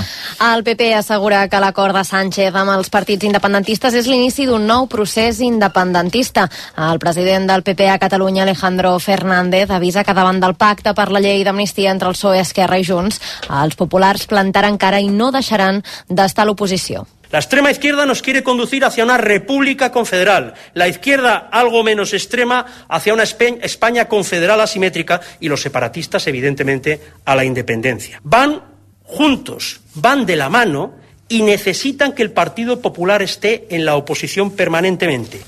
[0.46, 4.86] El PP assegura que l'acord de Sánchez amb els partits independentistes és l'inici d'un nou
[4.86, 6.46] procés independentista.
[6.78, 11.22] El president del PP a Catalunya, Alejandro Fernández, avisa que davant del pacte per la
[11.24, 13.18] llei d'amnistia entre el PSOE, Esquerra i Junts,
[13.50, 17.02] els populars plantaran cara i no deixaran d'estar a l'oposició.
[17.32, 22.84] La extrema izquierda nos quiere conducir hacia una república confederal, la izquierda algo menos extrema
[22.90, 28.20] hacia una España confederal asimétrica y los separatistas, evidentemente, a la independencia.
[28.22, 28.62] Van
[29.02, 30.94] juntos, van de la mano
[31.26, 35.40] y necesitan que el Partido Popular esté en la oposición permanentemente.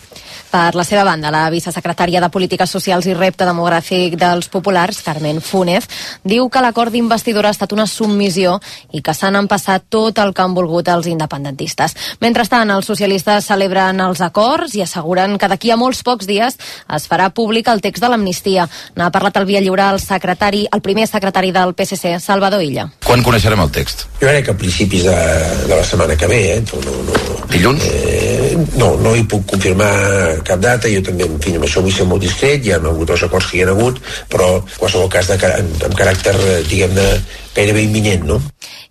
[0.55, 5.41] Per la seva banda, la vicesecretària de Polítiques Socials i Repte Demogràfic dels Populars, Carmen
[5.43, 5.89] Fúnez,
[6.23, 8.53] diu que l'acord d'investidura ha estat una submissió
[8.95, 11.97] i que s'han empassat tot el que han volgut els independentistes.
[12.23, 17.09] Mentrestant, els socialistes celebren els acords i asseguren que d'aquí a molts pocs dies es
[17.11, 18.69] farà públic el text de l'amnistia.
[18.95, 22.87] N'ha parlat al Via Lliure el secretari, el primer secretari del PSC, Salvador Illa.
[23.03, 24.07] Quan coneixerem el text?
[24.23, 25.19] Jo crec que a principis de,
[25.67, 26.65] de la setmana que ve, eh?
[26.71, 27.91] No, no, no, Dilluns?
[27.91, 31.95] eh, no, no hi puc confirmar cap data, jo també, en fi, amb això vull
[31.95, 34.01] ser molt discret, hi ha hagut els acords que hi ha hagut,
[34.33, 37.09] però en qualsevol cas de, amb, amb caràcter, eh, diguem-ne,
[37.57, 38.41] gairebé imminent, no?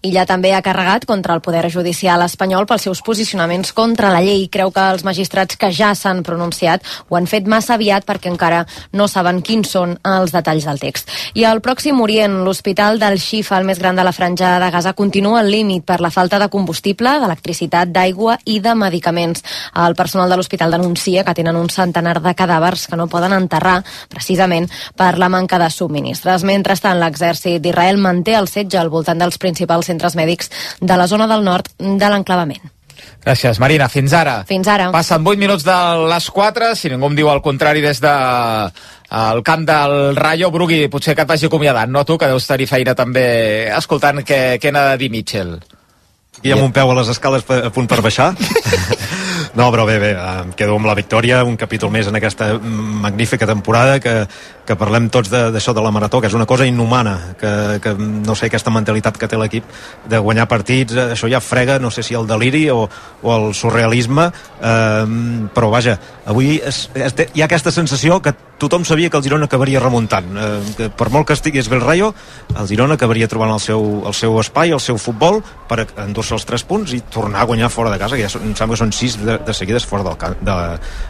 [0.04, 4.50] Illa també ha carregat contra el Poder Judicial espanyol pels seus posicionaments contra la llei.
[4.52, 8.66] Creu que els magistrats que ja s'han pronunciat ho han fet massa aviat perquè encara
[8.92, 11.08] no saben quins són els detalls del text.
[11.40, 14.92] I al Pròxim Orient, l'hospital del Xifa, el més gran de la franja de Gaza,
[14.92, 19.40] continua al límit per la falta de combustible, d'electricitat, d'aigua i de medicaments.
[19.88, 23.80] El personal de l'hospital denuncia que tenen un centenar de cadàvers que no poden enterrar
[24.12, 24.68] precisament
[25.00, 26.44] per la manca de subministres.
[26.44, 30.52] Mentrestant, l'exèrcit d'Israel manté el setge al voltant dels principals centres mèdics
[30.82, 32.74] de la zona del nord de l'enclavament.
[33.24, 33.88] Gràcies, Marina.
[33.92, 34.42] Fins ara.
[34.48, 34.90] Fins ara.
[34.92, 35.78] Passen 8 minuts de
[36.12, 38.12] les 4, si ningú em diu el contrari des de
[39.14, 40.52] el camp del Rayo.
[40.52, 44.60] Brugui, potser que et vagi acomiadant, no tu, que deus tenir feina també escoltant què,
[44.60, 45.56] què n'ha de dir Mitchell.
[46.44, 48.34] I amb un peu a les escales a punt per baixar.
[49.54, 53.46] No, però bé, bé, em quedo amb la victòria, un capítol més en aquesta magnífica
[53.46, 54.14] temporada que,
[54.66, 57.52] que parlem tots d'això de, de la marató, que és una cosa inhumana, que,
[57.84, 59.68] que no sé, aquesta mentalitat que té l'equip
[60.10, 62.88] de guanyar partits, eh, això ja frega, no sé si el deliri o,
[63.22, 65.06] o el surrealisme, eh,
[65.54, 69.46] però vaja, avui és, és, hi ha aquesta sensació que tothom sabia que el Girona
[69.50, 70.30] acabaria remuntant.
[70.38, 72.14] Eh, que per molt que estigués bé el Rayo,
[72.56, 76.48] el Girona acabaria trobant el seu, el seu espai, el seu futbol, per endur-se els
[76.48, 78.84] 3 punts i tornar a guanyar fora de casa, que ja són, em sembla que
[78.86, 80.58] són 6 de, de seguides fora del, de,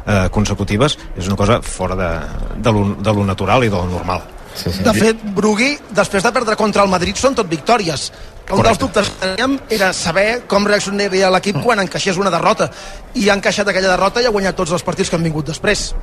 [0.06, 0.98] eh, consecutives.
[1.18, 2.12] És una cosa fora de,
[2.58, 4.24] de, lo, de lo natural i de lo normal.
[4.56, 4.84] Sí, sí.
[4.86, 8.12] De fet, Brugui, després de perdre contra el Madrid, són tot victòries.
[8.44, 8.68] Un Correcte.
[8.68, 12.70] dels dubtes que teníem era saber com reaccionaria l'equip quan encaixés una derrota.
[13.16, 15.94] I ha encaixat aquella derrota i ha guanyat tots els partits que han vingut després.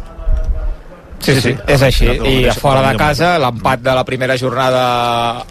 [1.20, 2.06] Sí, sí, sí, és així.
[2.08, 4.82] I a fora de casa, l'empat de la primera jornada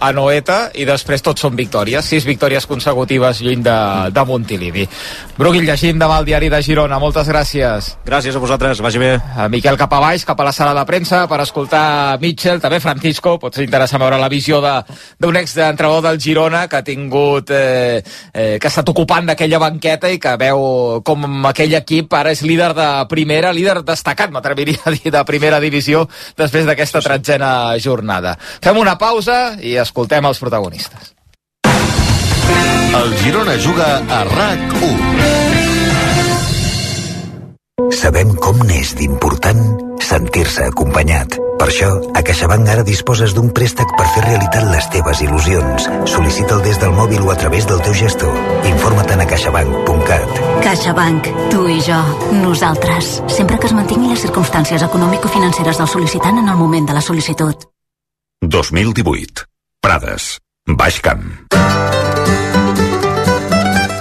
[0.02, 2.06] a Noeta i després tots són victòries.
[2.06, 3.76] Sis victòries consecutives lluny de,
[4.16, 4.88] de Montilivi.
[5.38, 6.98] Brugui, llegim demà el diari de Girona.
[7.00, 7.92] Moltes gràcies.
[8.08, 9.12] Gràcies a vosaltres, vagi bé.
[9.38, 12.82] A Miquel cap a baix, cap a la sala de premsa per escoltar Mitchell, també
[12.82, 13.38] Francisco.
[13.38, 18.02] Pot ser interessant veure la visió d'un exentrenador del Girona que ha tingut eh,
[18.34, 22.42] eh, que ha estat ocupant d'aquella banqueta i que veu com aquell equip ara és
[22.42, 28.38] líder de primera, líder destacat, m'atreviria a dir, de primera divisió després d'aquesta tretzena jornada.
[28.64, 31.14] Fem una pausa i escoltem els protagonistes.
[33.00, 34.98] El Girona juga a RAC1.
[37.96, 41.38] Sabem com n'és d'important sentir-se acompanyat.
[41.60, 45.88] Per això, a CaixaBank ara disposes d'un préstec per fer realitat les teves il·lusions.
[46.08, 48.32] Sol·licita'l des del mòbil o a través del teu gestor.
[48.70, 50.42] Informa't a caixabank.cat.
[50.64, 51.32] CaixaBank.
[51.52, 52.00] Tu i jo.
[52.40, 53.20] Nosaltres.
[53.28, 57.68] Sempre que es mantinguin les circumstàncies econòmico-financeres del sol·licitant en el moment de la sol·licitud.
[58.42, 59.48] 2018.
[59.84, 60.38] Prades.
[60.66, 61.28] Baix Camp.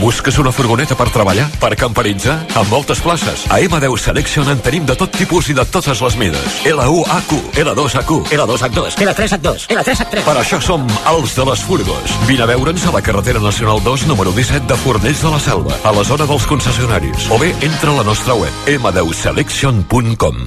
[0.00, 1.44] Busques una furgoneta per treballar?
[1.60, 2.38] Per camperitzar?
[2.56, 3.44] Amb moltes places.
[3.52, 6.56] A M10 Selection en tenim de tot tipus i de totes les mides.
[6.70, 10.24] L1AQ, L2AQ, L2H2, L3H2, L3H3.
[10.24, 12.16] Per això som els de les furgos.
[12.24, 15.76] Vine a veure'ns a la carretera nacional 2, número 17 de Fornells de la Selva,
[15.84, 17.28] a la zona dels concessionaris.
[17.28, 20.44] O bé, entra a la nostra web, m10selection.com.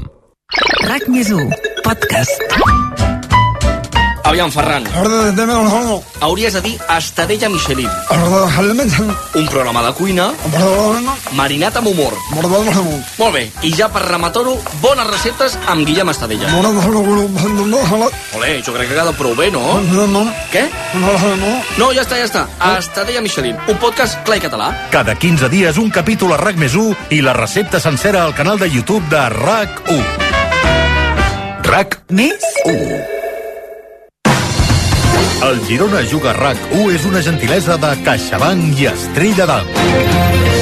[0.89, 1.49] RAC més 1,
[1.85, 3.12] podcast.
[4.23, 4.85] Aviam, Ferran.
[6.21, 7.89] Hauries de dir Estadella Michelin.
[9.35, 10.29] Un programa de cuina
[11.35, 12.13] marinat amb humor.
[13.19, 16.47] Molt bé, i ja per rematar-ho, bones receptes amb Guillem Estadella.
[18.39, 19.59] Olé, jo crec que queda prou bé, no?
[20.53, 20.63] Què?
[21.77, 22.45] No, ja està, ja està.
[22.79, 24.71] Estadella Michelin, un podcast clar i català.
[24.93, 28.57] Cada 15 dies un capítol a RAC més 1 i la recepta sencera al canal
[28.61, 30.01] de YouTube de RAC 1.
[31.67, 33.22] RAC Més 1.
[35.43, 40.52] El Girona Juga RAC 1 és una gentilesa de CaixaBank i Estrella d'Am.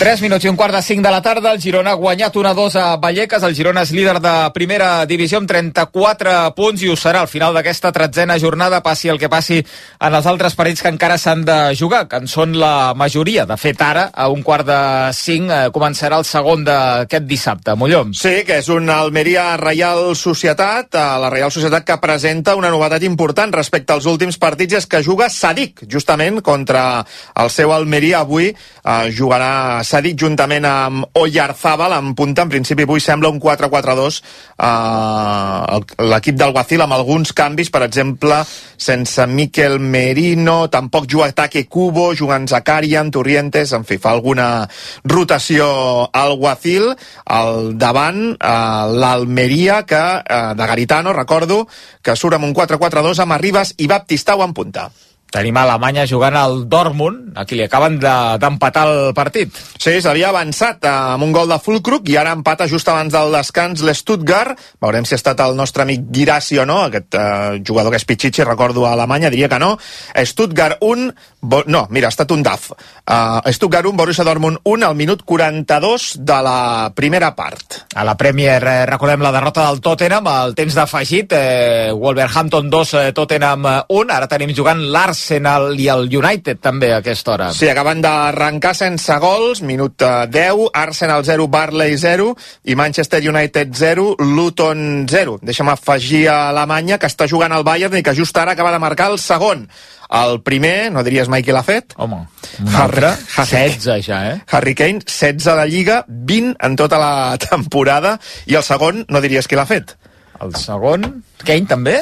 [0.00, 2.76] 3 minuts i un quart de 5 de la tarda, el Girona ha guanyat 1-2
[2.80, 7.20] a Vallecas, el Girona és líder de primera divisió amb 34 punts i ho serà
[7.20, 11.18] al final d'aquesta tretzena jornada, passi el que passi en els altres partits que encara
[11.20, 13.44] s'han de jugar, que en són la majoria.
[13.44, 14.78] De fet, ara, a un quart de
[15.18, 17.76] 5, eh, començarà el segon d'aquest dissabte.
[17.76, 18.16] Mollom.
[18.16, 23.52] Sí, que és un Almeria Reial Societat, la Reial Societat que presenta una novetat important
[23.52, 27.04] respecte als últims partits, és que juga Sadik, justament contra
[27.36, 28.24] el seu Almeria.
[28.24, 33.40] Avui eh, jugarà s'ha dit juntament amb Oyarzábal en punta, en principi avui sembla un
[33.42, 34.20] 4-4-2
[34.62, 35.80] eh,
[36.12, 38.38] l'equip del Guacil amb alguns canvis, per exemple
[38.80, 44.68] sense Miquel Merino tampoc juga Taque Cubo, jugant Zakarian Torrientes, en fi, fa alguna
[45.04, 45.66] rotació
[46.14, 46.90] al Guacil
[47.26, 51.66] al davant eh, l'Almeria que, eh, de Garitano, recordo
[52.02, 54.90] que surt amb un 4-4-2 amb Arribas i Baptistau en punta
[55.30, 59.54] Tenim a Alemanya jugant al Dortmund, a qui li acaben d'empatar de, el partit.
[59.78, 63.84] Sí, s'havia avançat amb un gol de Fulkrug i ara empata just abans del descans
[63.86, 64.58] l'Stuttgart.
[64.82, 68.06] Veurem si ha estat el nostre amic Girassi o no, aquest uh, jugador que és
[68.08, 69.76] Pichichi, recordo a Alemanya, diria que no.
[70.18, 71.06] Stuttgart 1,
[71.46, 71.62] bo...
[71.70, 72.72] no, mira, ha estat un DAF.
[73.06, 77.84] Uh, Stuttgart 1, Borussia Dortmund 1, al minut 42 de la primera part.
[77.94, 82.94] A la Premier eh, recordem la derrota del Tottenham, el temps d'afegit, eh, Wolverhampton 2,
[82.98, 87.50] eh, Tottenham 1, ara tenim jugant l'Arsenal l'Arsenal i el United també a aquesta hora.
[87.52, 92.32] Sí, acaben d'arrencar sense gols, minut eh, 10, Arsenal 0, Barley 0
[92.64, 95.38] i Manchester United 0, Luton 0.
[95.44, 98.80] Deixa'm afegir a Alemanya que està jugant al Bayern i que just ara acaba de
[98.80, 99.68] marcar el segon.
[100.10, 101.94] El primer, no diries mai qui l'ha fet?
[102.00, 102.24] Home,
[102.64, 104.38] un altre, 16 ja, eh?
[104.50, 109.46] Harry Kane, 16 de Lliga, 20 en tota la temporada, i el segon, no diries
[109.46, 109.94] qui l'ha fet?
[110.40, 112.00] El segon, Kane també?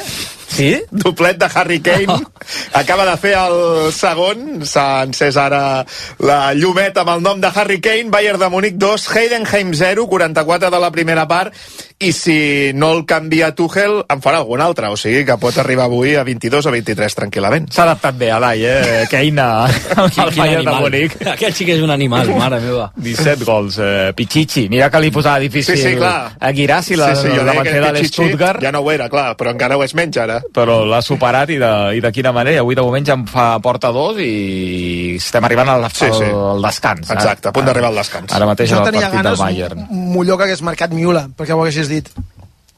[0.49, 0.71] Sí?
[0.89, 2.15] Doblet de Harry Kane.
[2.79, 4.63] Acaba de fer el segon.
[4.65, 5.83] S'ha encès ara
[6.25, 8.09] la llumeta amb el nom de Harry Kane.
[8.09, 11.53] Bayern de Múnich 2, Heidenheim 0, 44 de la primera part.
[11.99, 14.87] I si no el canvia Tuchel, en farà algun altre.
[14.87, 17.67] O sigui que pot arribar avui a 22 o 23 tranquil·lament.
[17.75, 19.05] S'ha adaptat bé, Alai, eh?
[19.11, 21.17] Kane al Bayern de Múnich.
[21.35, 22.89] Aquest sí que és un animal, mare meva.
[22.95, 24.65] 17 gols, eh, Pichichi.
[24.71, 26.31] Mira que li posava difícil Sí, sí, clar.
[26.39, 28.63] a Guirassi, la, sí, sí, la davanter de Pichichi l'Stuttgart.
[28.63, 30.39] Ja no ho era, clar, però encara ho és menys ara.
[30.53, 32.59] però l'ha superat i de, i de quina manera.
[32.65, 36.27] Avui de moment ja en fa porta dos i estem arribant al, Sí, sí.
[36.33, 37.09] al descans.
[37.13, 38.33] Exacte, a punt d'arribar al descans.
[38.33, 39.87] Ara mateix Jo tenia partit del ganes, Bayern.
[40.17, 42.09] millor que hagués marcat Miula, perquè ho haguessis dit.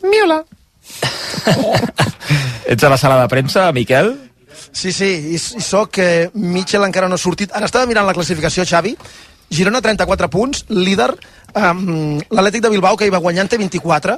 [0.03, 0.43] Miula.
[2.65, 4.13] Ets a la sala de premsa, Miquel?
[4.71, 7.51] Sí, sí, i, i soc que Mitchell encara no ha sortit.
[7.55, 8.95] Ara estava mirant la classificació, Xavi.
[9.51, 11.09] Girona 34 punts, líder.
[11.59, 14.15] Um, L'Atlètic de Bilbao, que hi va guanyant, té 24.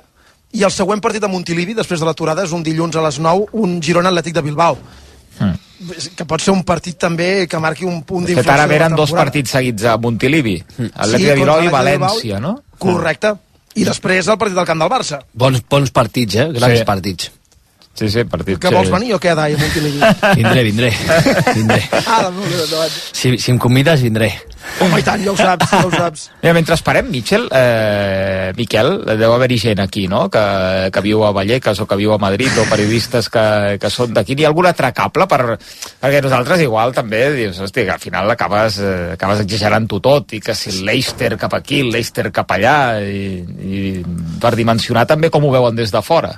[0.54, 3.48] I el següent partit a Montilivi, després de l'aturada, és un dilluns a les 9,
[3.54, 4.78] un Girona-Atlètic de Bilbao.
[5.40, 5.56] Mm.
[6.16, 8.54] Que pot ser un partit també que marqui un punt De fet, d'inflexió.
[8.54, 10.60] ara de veren dos partits seguits a Montilivi.
[10.78, 11.74] Atlètic de contra Bilbao i de.
[11.74, 12.54] València, no?
[12.80, 13.34] Correcte.
[13.76, 15.20] I després el partit del camp del Barça.
[15.34, 16.48] Bons, bons partits, eh?
[16.54, 16.86] Grans Sí.
[16.86, 17.32] partits.
[17.94, 18.58] Sí, sí, partit.
[18.58, 20.00] Que vols venir o què, Dai, a Montilivi?
[20.40, 20.90] Vindré, vindré.
[21.54, 21.82] vindré.
[22.08, 22.88] ah, no, no, no.
[22.90, 24.32] Si, si em convides, vindré.
[24.82, 26.24] Home, i tant, ja ho saps, ja ho saps.
[26.42, 30.42] Mira, mentre esperem, Michel, eh, Miquel, deu haver-hi gent aquí, no?, que,
[30.94, 33.44] que viu a Vallecas o que viu a Madrid, o periodistes que,
[33.78, 34.34] que són d'aquí.
[34.40, 35.28] Hi ha algun atracable?
[35.30, 35.58] Per,
[36.02, 40.42] perquè nosaltres igual també dius, hosti, que al final acabes, eh, acabes exagerant-ho tot, i
[40.42, 43.38] que si el Leicester cap aquí, el Leicester cap allà, i,
[43.70, 43.84] i
[44.42, 46.34] per dimensionar també com ho veuen des de fora.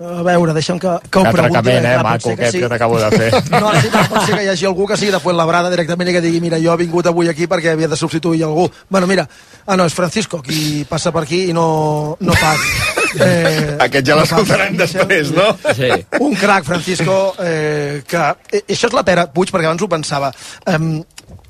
[0.00, 1.70] A veure, deixa'm que, que ho pregunti.
[1.76, 2.60] Eh, maco, aquest sí.
[2.62, 3.30] que t'acabo de fer.
[3.60, 6.14] No, sí, clar, pot ser que hi hagi algú que sigui de Fuenlabrada directament i
[6.14, 8.64] que digui, mira, jo he vingut avui aquí perquè havia de substituir algú.
[8.88, 9.26] Bueno, mira,
[9.66, 12.64] ah, no, és Francisco, qui passa per aquí i no, no paga.
[13.10, 14.84] Eh, Aquest ja no l'escoltarem paga.
[14.84, 15.48] després, no?
[15.74, 15.88] Sí.
[16.22, 18.20] Un crac, Francisco, eh, que...
[18.54, 20.30] Eh, això és la pera, Puig, perquè abans ho pensava.
[20.70, 21.00] Um,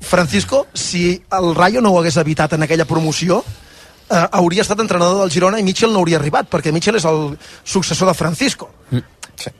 [0.01, 3.43] Francisco, si el Rayo no ho hagués evitat en aquella promoció,
[4.11, 7.37] eh, hauria estat entrenador del Girona i Mitchell no hauria arribat, perquè Mitchell és el
[7.63, 8.69] successor de Francisco.
[8.91, 9.07] Mm.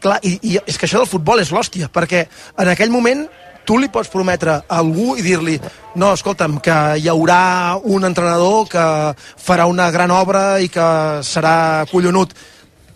[0.03, 2.27] Clar, i, i és que això del futbol és l'hòstia, perquè
[2.61, 3.25] en aquell moment
[3.65, 5.57] tu li pots prometre a algú i dir-li
[5.95, 8.85] no, escolta'm, que hi haurà un entrenador que
[9.17, 10.87] farà una gran obra i que
[11.25, 12.33] serà collonut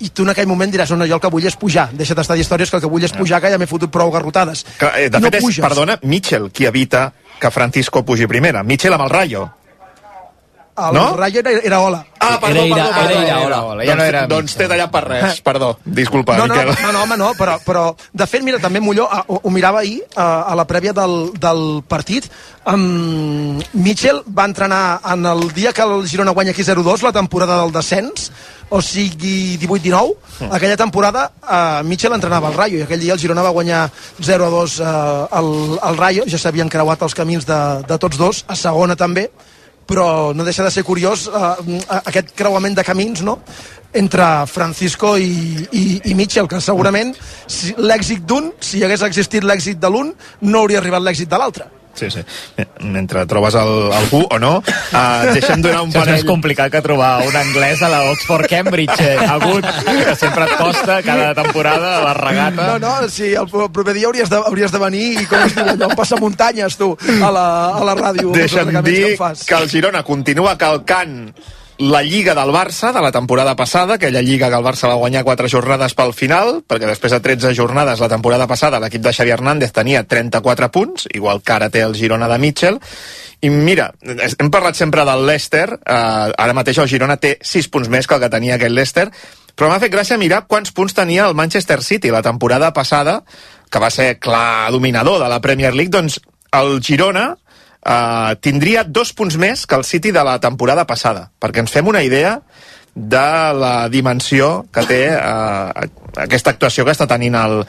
[0.03, 2.19] i tu en aquell moment diràs, no, no, jo el que vull és pujar deixa't
[2.21, 4.89] estar d'històries que el que vull és pujar que ja m'he fotut prou garrotades Que,
[5.05, 5.61] eh, de no fet, és, puges.
[5.63, 8.63] perdona, Mitchell qui evita que Francisco pugi primera.
[8.63, 9.45] Mitchell amb el Rayo.
[10.77, 11.15] El no?
[11.15, 13.09] Rayo era, era Ola Ah, perdó, Era perdó, perdó.
[13.11, 13.45] era Iraola.
[13.45, 15.67] Iraola, ja no era doncs, doncs t'he tallat per res, perdó.
[15.85, 16.71] Disculpa, no, no, Miquel.
[16.81, 19.83] no, no, home, no, però, però de fet, mira, també Molló, ah, ho, ho mirava
[19.83, 22.25] ahir a, a la prèvia del, del partit,
[22.65, 27.61] um, Mitchell va entrenar en el dia que el Girona guanya aquí 0-2, la temporada
[27.61, 28.31] del descens,
[28.69, 30.51] o sigui 18-19, Mm.
[30.51, 33.85] aquella temporada uh, Mitchell entrenava al Rayo i aquell dia el Girona va guanyar
[34.19, 38.55] 0-2 uh, al, al Rayo, ja s'havien creuat els camins de, de tots dos, a
[38.59, 39.29] segona també,
[39.85, 43.39] però no deixa de ser curiós eh, aquest creuament de camins no?
[43.95, 47.13] entre Francisco i, i, i Mitchell, que segurament
[47.47, 51.69] si, l'èxit d'un, si hagués existit l'èxit de l'un, no hauria arribat l'èxit de l'altre.
[51.95, 52.19] Sí, sí.
[52.83, 56.27] Mentre trobes el, algú o no, uh, deixa'm donar un Això és parell...
[56.27, 60.99] complicat que trobar un anglès a la Oxford Cambridge, eh, agut, que sempre et costa
[61.07, 62.67] cada temporada a la regata.
[62.73, 65.71] No, no, si el proper dia hauries de, hauries de venir i com es diu
[65.71, 67.45] allò, passar muntanyes, tu, a la,
[67.79, 68.35] a la ràdio.
[68.35, 71.31] Deixa'm dir que que el Girona continua calcant
[71.77, 75.25] la Lliga del Barça de la temporada passada, aquella Lliga que el Barça va guanyar
[75.27, 79.33] quatre jornades pel final, perquè després de 13 jornades la temporada passada l'equip de Xavi
[79.35, 82.79] Hernández tenia 34 punts, igual que ara té el Girona de Mitchell,
[83.41, 87.91] i mira, hem parlat sempre del Leicester, eh, ara mateix el Girona té 6 punts
[87.91, 89.09] més que el que tenia aquest Leicester,
[89.55, 93.23] però m'ha fet gràcia mirar quants punts tenia el Manchester City la temporada passada,
[93.69, 96.21] que va ser clar dominador de la Premier League, doncs
[96.55, 97.35] el Girona
[97.85, 101.87] uh, tindria dos punts més que el City de la temporada passada, perquè ens fem
[101.87, 102.39] una idea
[102.95, 103.27] de
[103.59, 105.69] la dimensió que té uh,
[106.25, 107.61] aquesta actuació que està tenint el,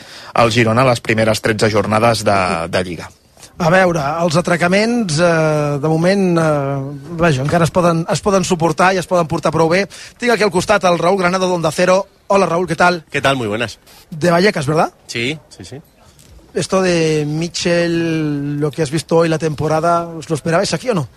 [0.42, 3.11] el Girona a les primeres 13 jornades de, de Lliga.
[3.57, 8.90] A veure, els atracaments, eh, de moment, eh, vaja, encara es poden, es poden suportar
[8.92, 9.87] i es poden portar prou bé.
[10.20, 12.02] Tinc aquí al costat el Raúl Granado d'Onda Cero.
[12.26, 13.05] Hola, Raúl, ¿qué tal?
[13.11, 13.37] ¿Qué tal?
[13.37, 13.79] Muy buenas.
[14.11, 14.92] De Vallecas, ¿verdad?
[15.07, 15.81] Sí, sí, sí.
[16.56, 20.94] Esto de Mitchell, lo que has visto hoy la temporada, ¿os lo esperabais aquí o
[20.94, 21.08] no?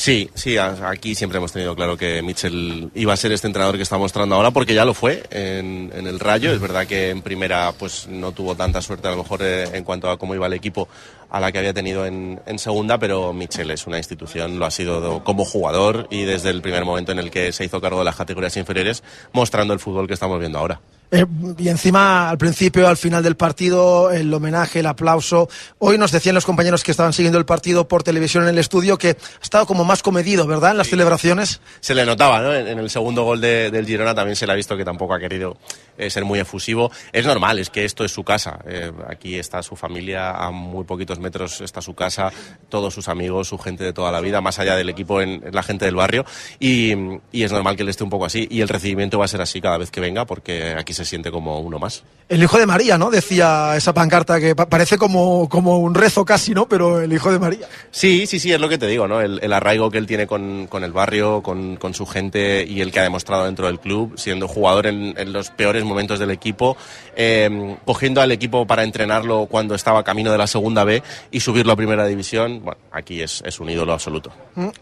[0.00, 3.82] Sí, sí, aquí siempre hemos tenido claro que Mitchell iba a ser este entrenador que
[3.82, 6.54] está mostrando ahora porque ya lo fue en, el Rayo.
[6.54, 9.84] Es verdad que en primera pues no tuvo tanta suerte a lo mejor eh, en
[9.84, 10.88] cuanto a cómo iba el equipo
[11.28, 14.70] a la que había tenido en, en, segunda, pero Mitchell es una institución, lo ha
[14.70, 18.06] sido como jugador y desde el primer momento en el que se hizo cargo de
[18.06, 20.80] las categorías inferiores, mostrando el fútbol que estamos viendo ahora.
[21.12, 21.26] Eh,
[21.58, 25.48] y encima, al principio, al final del partido, el homenaje, el aplauso.
[25.78, 28.96] Hoy nos decían los compañeros que estaban siguiendo el partido por televisión en el estudio
[28.96, 30.70] que ha estado como más comedido, ¿verdad?
[30.70, 30.92] En las sí.
[30.92, 31.60] celebraciones.
[31.80, 32.54] Se le notaba, ¿no?
[32.54, 35.14] En, en el segundo gol de, del Girona también se le ha visto que tampoco
[35.14, 35.56] ha querido
[35.98, 36.92] eh, ser muy efusivo.
[37.12, 38.60] Es normal, es que esto es su casa.
[38.66, 42.30] Eh, aquí está su familia, a muy poquitos metros está su casa,
[42.68, 45.54] todos sus amigos, su gente de toda la vida, más allá del equipo, en, en
[45.54, 46.24] la gente del barrio.
[46.60, 46.94] Y,
[47.32, 48.46] y es normal que él esté un poco así.
[48.48, 51.30] Y el recibimiento va a ser así cada vez que venga, porque aquí se siente
[51.30, 52.02] como uno más.
[52.28, 53.10] El hijo de María, ¿no?
[53.10, 56.68] Decía esa pancarta que parece como, como un rezo casi, ¿no?
[56.68, 57.68] Pero el hijo de María.
[57.90, 59.20] Sí, sí, sí, es lo que te digo, ¿no?
[59.20, 62.80] El, el arraigo que él tiene con, con el barrio, con, con, su gente y
[62.82, 66.30] el que ha demostrado dentro del club, siendo jugador en, en los peores momentos del
[66.30, 66.76] equipo,
[67.16, 71.72] eh, cogiendo al equipo para entrenarlo cuando estaba camino de la segunda B y subirlo
[71.72, 74.30] a primera división, bueno, aquí es, es un ídolo absoluto.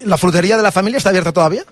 [0.00, 1.64] ¿La frutería de la familia está abierta todavía?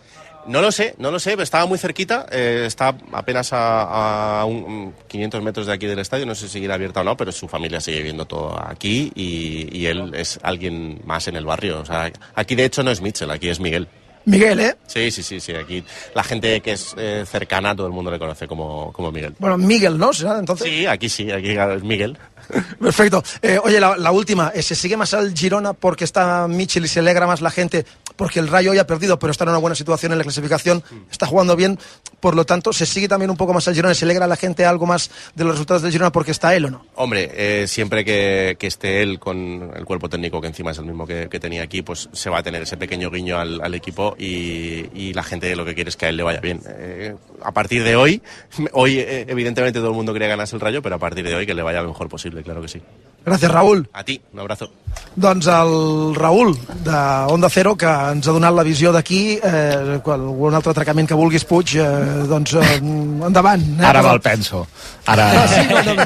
[0.48, 4.94] No lo sé, no lo sé, estaba muy cerquita, eh, está apenas a, a un,
[5.08, 7.48] 500 metros de aquí del estadio, no sé si seguirá abierta o no, pero su
[7.48, 11.80] familia sigue viendo todo aquí y, y él es alguien más en el barrio.
[11.80, 13.88] O sea, aquí de hecho no es Mitchell, aquí es Miguel.
[14.26, 14.76] Miguel, ¿eh?
[14.88, 15.54] Sí, sí, sí, sí.
[15.54, 15.84] Aquí
[16.14, 19.34] la gente que es eh, cercana, todo el mundo le conoce como, como Miguel.
[19.38, 20.10] Bueno, Miguel, ¿no?
[20.36, 20.66] Entonces...
[20.66, 22.18] Sí, aquí sí, aquí es Miguel.
[22.80, 23.22] Perfecto.
[23.42, 27.00] Eh, oye, la, la, última, ¿se sigue más al Girona porque está Mitchell y se
[27.00, 27.84] alegra más la gente?
[28.16, 30.82] Porque el Rayo hoy ha perdido, pero está en una buena situación en la clasificación,
[31.10, 31.78] está jugando bien,
[32.20, 33.94] por lo tanto, ¿se sigue también un poco más al Girona?
[33.94, 36.64] ¿Se alegra a la gente algo más de los resultados del Girona porque está él
[36.66, 36.86] o no?
[36.94, 40.86] Hombre, eh, siempre que, que, esté él con el cuerpo técnico, que encima es el
[40.86, 43.74] mismo que, que tenía aquí, pues se va a tener ese pequeño guiño al, al
[43.74, 46.60] equipo y, y, la gente lo que quiere es que a él le vaya bien.
[46.66, 48.22] Eh, a partir de hoy,
[48.72, 51.54] hoy evidentemente todo el mundo quería ganarse el Rayo, pero a partir de hoy que
[51.54, 52.82] le vaya lo mejor posible, claro que sí.
[53.24, 53.88] Gràcies, Raül.
[53.92, 54.70] A ti, un abrazo.
[55.16, 56.50] Doncs el Raül,
[56.84, 56.96] de
[57.32, 61.46] Onda Cero, que ens ha donat la visió d'aquí, eh, algun altre atracament que vulguis,
[61.48, 61.86] Puig, eh,
[62.28, 62.76] doncs eh,
[63.24, 63.64] endavant.
[63.80, 63.86] Eh?
[63.88, 64.66] Ara me'l penso.
[65.06, 66.04] Ara, ah, sí, no, no,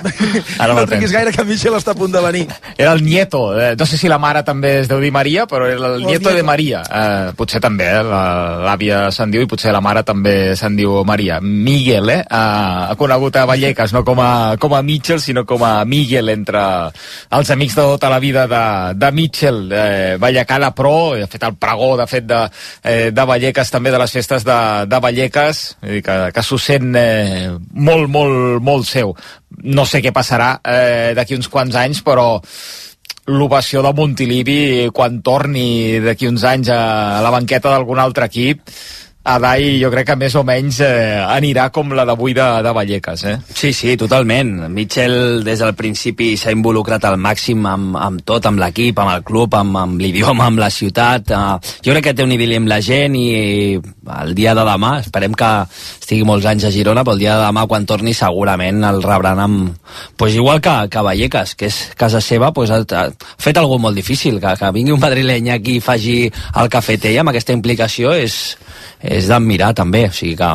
[0.63, 2.45] Ara no tinguis gaire que Michel està a punt de venir.
[2.77, 5.67] Era el nieto, eh, no sé si la mare també es deu dir Maria, però
[5.67, 6.85] era el, el nieto, nieto de Maria.
[6.87, 11.41] Eh, potser també, eh, l'àvia se'n diu i potser la mare també se'n diu Maria.
[11.43, 12.21] Miguel, eh?
[12.31, 16.63] Ha conegut a Vallecas, no com a, com a Mitchell, sinó com a Miguel entre
[17.35, 18.65] els amics de tota la vida de,
[18.95, 22.41] de Mitchell, eh, Vallecana Pro, ha fet el pregó, de fet, de,
[22.83, 24.59] eh, de Vallecas, també de les festes de,
[24.91, 29.15] de Vallecas, que, que s'ho sent eh, molt, molt, molt seu.
[29.65, 32.31] No sé què passarà eh, d'aquí uns quants anys, però
[33.31, 38.65] l'ovació de Montilivi quan torni d'aquí uns anys a la banqueta d'algun altre equip
[39.21, 43.25] Adai jo crec que més o menys eh, anirà com la d'avui de, de Vallecas,
[43.29, 43.35] eh?
[43.53, 44.55] Sí, sí, totalment.
[44.73, 49.21] Mitchell des del principi s'ha involucrat al màxim amb, amb tot, amb l'equip, amb el
[49.29, 51.35] club, amb, amb l'idioma, amb la ciutat.
[51.37, 54.95] Uh, jo crec que té un idili amb la gent i el dia de demà,
[55.05, 55.51] esperem que
[56.01, 59.45] estigui molts anys a Girona, però el dia de demà quan torni segurament el rebran
[59.45, 59.77] amb...
[60.17, 63.05] Pues igual que, que Vallecas, que és casa seva, pues ha, ha
[63.37, 66.19] fet algú molt difícil, que, que vingui un madrileny aquí i faci
[66.57, 68.41] el cafeter amb aquesta implicació és,
[69.11, 70.51] és d'admirar també, o sigui que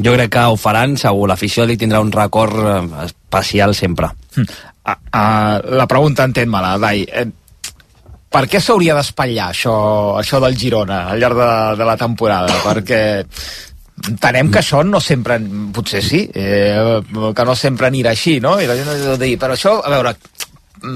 [0.00, 4.10] jo crec que ho faran, segur, l'afició li tindrà un record eh, especial sempre.
[4.36, 4.44] Uh,
[4.86, 7.04] uh, la pregunta entén-me-la, Dai.
[7.04, 7.26] Eh,
[8.30, 9.74] per què s'hauria d'espatllar això,
[10.20, 11.50] això del Girona al llarg de,
[11.80, 12.60] de la temporada?
[12.68, 13.00] Perquè
[14.08, 15.36] entenem que això no sempre,
[15.74, 18.56] potser sí, eh, que no sempre anirà així, no?
[18.60, 20.14] I la gent ha de dir, però això, a veure,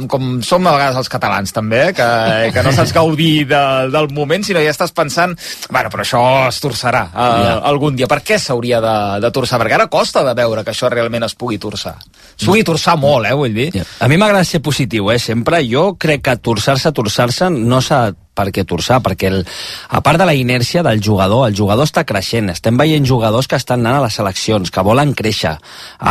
[0.09, 2.09] com som a vegades els catalans també, que,
[2.55, 3.62] que no saps gaudir de,
[3.93, 5.37] del moment, sinó ja estàs pensant
[5.70, 7.61] bueno, però això es torçarà uh, yeah.
[7.70, 8.09] algun dia.
[8.11, 9.61] Per què s'hauria de, de torçar?
[9.62, 11.97] Perquè ara costa de veure que això realment es pugui torçar.
[12.35, 13.70] Es pugui torçar molt, eh, vull dir.
[13.74, 13.89] Yeah.
[14.05, 15.62] A mi m'agrada ser positiu, eh, sempre.
[15.68, 19.41] Jo crec que torçar-se, torçar-se no s'ha per què torçar, perquè el,
[19.89, 23.59] a part de la inèrcia del jugador, el jugador està creixent, estem veient jugadors que
[23.61, 25.57] estan anant a les seleccions, que volen créixer.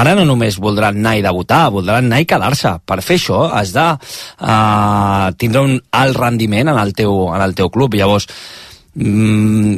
[0.02, 2.78] Ara no només voldran anar i debutar, voldran anar i quedar-se.
[2.86, 7.56] Per fer això has de uh, tindre un alt rendiment en el teu, en el
[7.58, 8.00] teu club.
[8.00, 8.30] Llavors,
[8.96, 9.78] mm,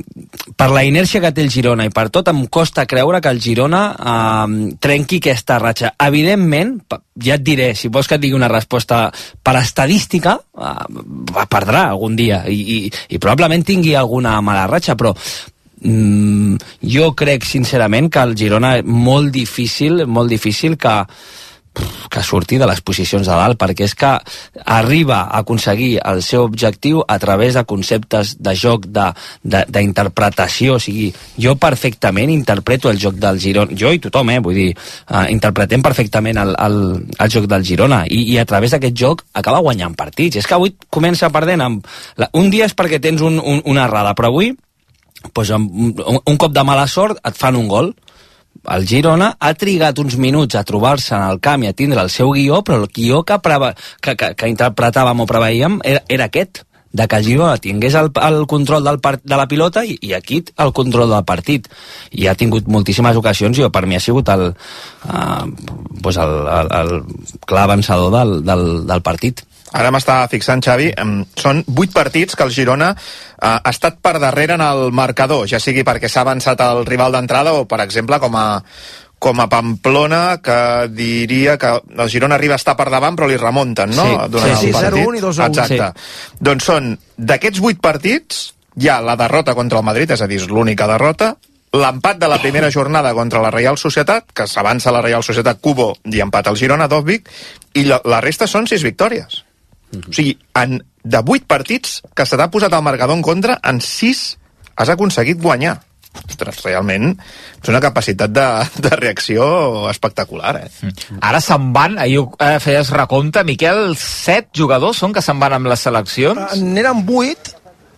[0.57, 3.41] per la inèrcia que té el Girona i per tot em costa creure que el
[3.43, 5.93] Girona eh, trenqui aquesta ratxa.
[6.07, 6.75] Evidentment,
[7.23, 9.07] ja et diré, si vols que et digui una resposta
[9.43, 15.15] per estadística, eh, perdrà algun dia i, i, i probablement tingui alguna mala ratxa, però
[15.15, 16.55] mm,
[16.95, 20.99] jo crec sincerament que el Girona és molt difícil, molt difícil que
[22.09, 24.11] que surti de les posicions de dalt, perquè és que
[24.65, 31.11] arriba a aconseguir el seu objectiu a través de conceptes de joc, d'interpretació, o sigui,
[31.41, 34.69] jo perfectament interpreto el joc del Girona, jo i tothom, eh, vull dir,
[35.09, 36.77] uh, interpretem perfectament el, el,
[37.19, 40.39] el joc del Girona, i, i a través d'aquest joc acaba guanyant partits.
[40.39, 41.89] És que avui comença perdent amb...
[42.21, 44.53] La, un dia és perquè tens un, un, una errada, però avui
[45.33, 47.93] pues, amb un, un cop de mala sort et fan un gol
[48.75, 52.13] el Girona ha trigat uns minuts a trobar-se en el camp i a tindre el
[52.13, 56.29] seu guió, però el guió que, preva, que, que, que interpretàvem o preveíem era, era
[56.31, 56.63] aquest
[56.95, 60.13] de que el Girona tingués el, el control del part, de la pilota i, i
[60.15, 61.67] aquí el control del partit.
[62.15, 64.53] I ha tingut moltíssimes ocasions i per mi ha sigut el,
[65.03, 65.43] uh,
[66.01, 69.43] pues el, el, el clar avançador del, del, del partit.
[69.73, 70.91] Ara m'està fixant, Xavi,
[71.41, 75.59] són vuit partits que el Girona eh, ha estat per darrere en el marcador, ja
[75.59, 78.45] sigui perquè s'ha avançat el rival d'entrada o, per exemple, com a,
[79.19, 80.57] com a Pamplona, que
[80.93, 84.05] diria que el Girona arriba a estar per davant, però li remunten, no?
[84.05, 85.01] Sí, Durant sí, sí, el partit.
[85.01, 85.49] 0-1 i 2-1.
[85.49, 85.89] Exacte.
[86.05, 86.37] Sí.
[86.45, 88.45] Doncs són, d'aquests vuit partits,
[88.77, 91.33] hi ha la derrota contra el Madrid, és a dir, l'única derrota,
[91.75, 95.89] l'empat de la primera jornada contra la Reial Societat, que s'avança la Reial Societat Cubo
[96.05, 97.27] i empat al Girona d'Òbvic,
[97.81, 99.41] i la resta són sis victòries.
[100.03, 103.81] O sigui, en, de 8 partits que se t'ha posat el marcador en contra, en
[103.81, 104.25] 6
[104.75, 105.77] has aconseguit guanyar.
[106.15, 108.45] Ostres, realment és una capacitat de,
[108.85, 109.45] de reacció
[109.91, 110.69] espectacular, eh?
[110.87, 111.19] Mm.
[111.27, 115.67] Ara se'n van, ahir eh, feies recompte, Miquel, set jugadors són que se'n van amb
[115.71, 116.55] les seleccions?
[116.61, 117.54] N'eren 8,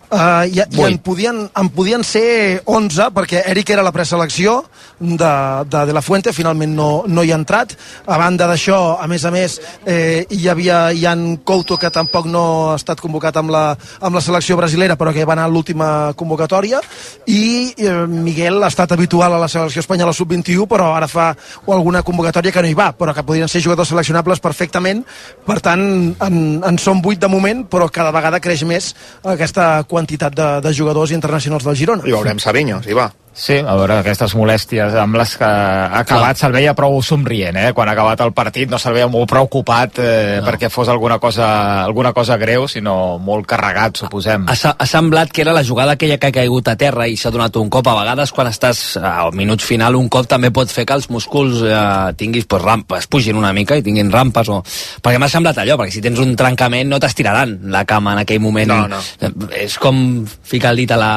[0.08, 4.62] Uh, i, i en, podien, en podien ser 11 perquè Eric era la preselecció
[4.98, 5.32] de,
[5.68, 7.74] de, de la Fuente, finalment no, no hi ha entrat.
[8.08, 12.44] A banda d'això, a més a més eh, hi havia Ian Couto que tampoc no
[12.70, 13.62] ha estat convocat amb la,
[14.00, 16.80] amb la selecció brasilera però que va anar a l'última convocatòria.
[17.28, 21.34] I eh, Miguel ha estat habitual a la selecció espanyola sub-21 però ara fa
[21.68, 25.04] alguna convocatòria que no hi va però que podrien ser jugadors seleccionables perfectament.
[25.44, 25.84] Per tant
[26.16, 28.94] en, en són 8 de moment però cada vegada creix més
[29.36, 32.06] aquesta quantitat quantitat de, de jugadors internacionals del Girona.
[32.06, 33.10] I veurem Savinho, si va.
[33.38, 37.68] Sí, a veure, aquestes molèsties amb les que ha acabat se'l veia prou somrient, eh?
[37.74, 40.08] Quan ha acabat el partit no se'l veia molt preocupat eh,
[40.40, 40.46] no.
[40.48, 41.46] perquè fos alguna cosa,
[41.84, 44.48] alguna cosa greu, sinó molt carregat, suposem.
[44.50, 47.30] Ha, ha semblat que era la jugada aquella que ha caigut a terra i s'ha
[47.30, 47.86] donat un cop.
[47.86, 51.62] A vegades, quan estàs al minut final, un cop també pot fer que els músculs
[51.62, 51.78] eh,
[52.18, 54.50] tinguis pues, rampes, pugin una mica i tinguin rampes.
[54.50, 54.58] O...
[54.98, 58.42] Perquè m'ha semblat allò, perquè si tens un trencament no t'estiraran la cama en aquell
[58.42, 58.74] moment.
[58.74, 59.48] No, no.
[59.54, 61.12] És com ficar el dit a la,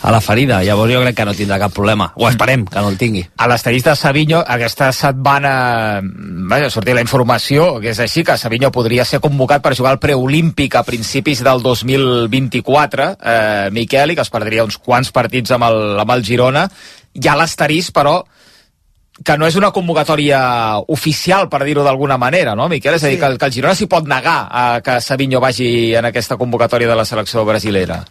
[0.00, 0.64] a la ferida.
[0.64, 2.10] Llavors jo crec que no tindrà cap problema.
[2.16, 3.24] O esperem que no el tingui.
[3.36, 6.00] A l'estadista de Savinho, aquesta setmana
[6.50, 10.00] vaja, sortia la informació que és així, que Savinho podria ser convocat per jugar al
[10.02, 15.68] preolímpic a principis del 2024, eh, Miquel, i que es perdria uns quants partits amb
[15.68, 16.66] el, amb el Girona.
[17.16, 18.18] Hi ha l'asterís, però,
[19.24, 20.40] que no és una convocatòria
[20.92, 22.98] oficial, per dir-ho d'alguna manera, no, Miquel?
[22.98, 26.12] És a dir, que, que el Girona s'hi pot negar a que Savinho vagi en
[26.12, 28.04] aquesta convocatòria de la selecció brasilera.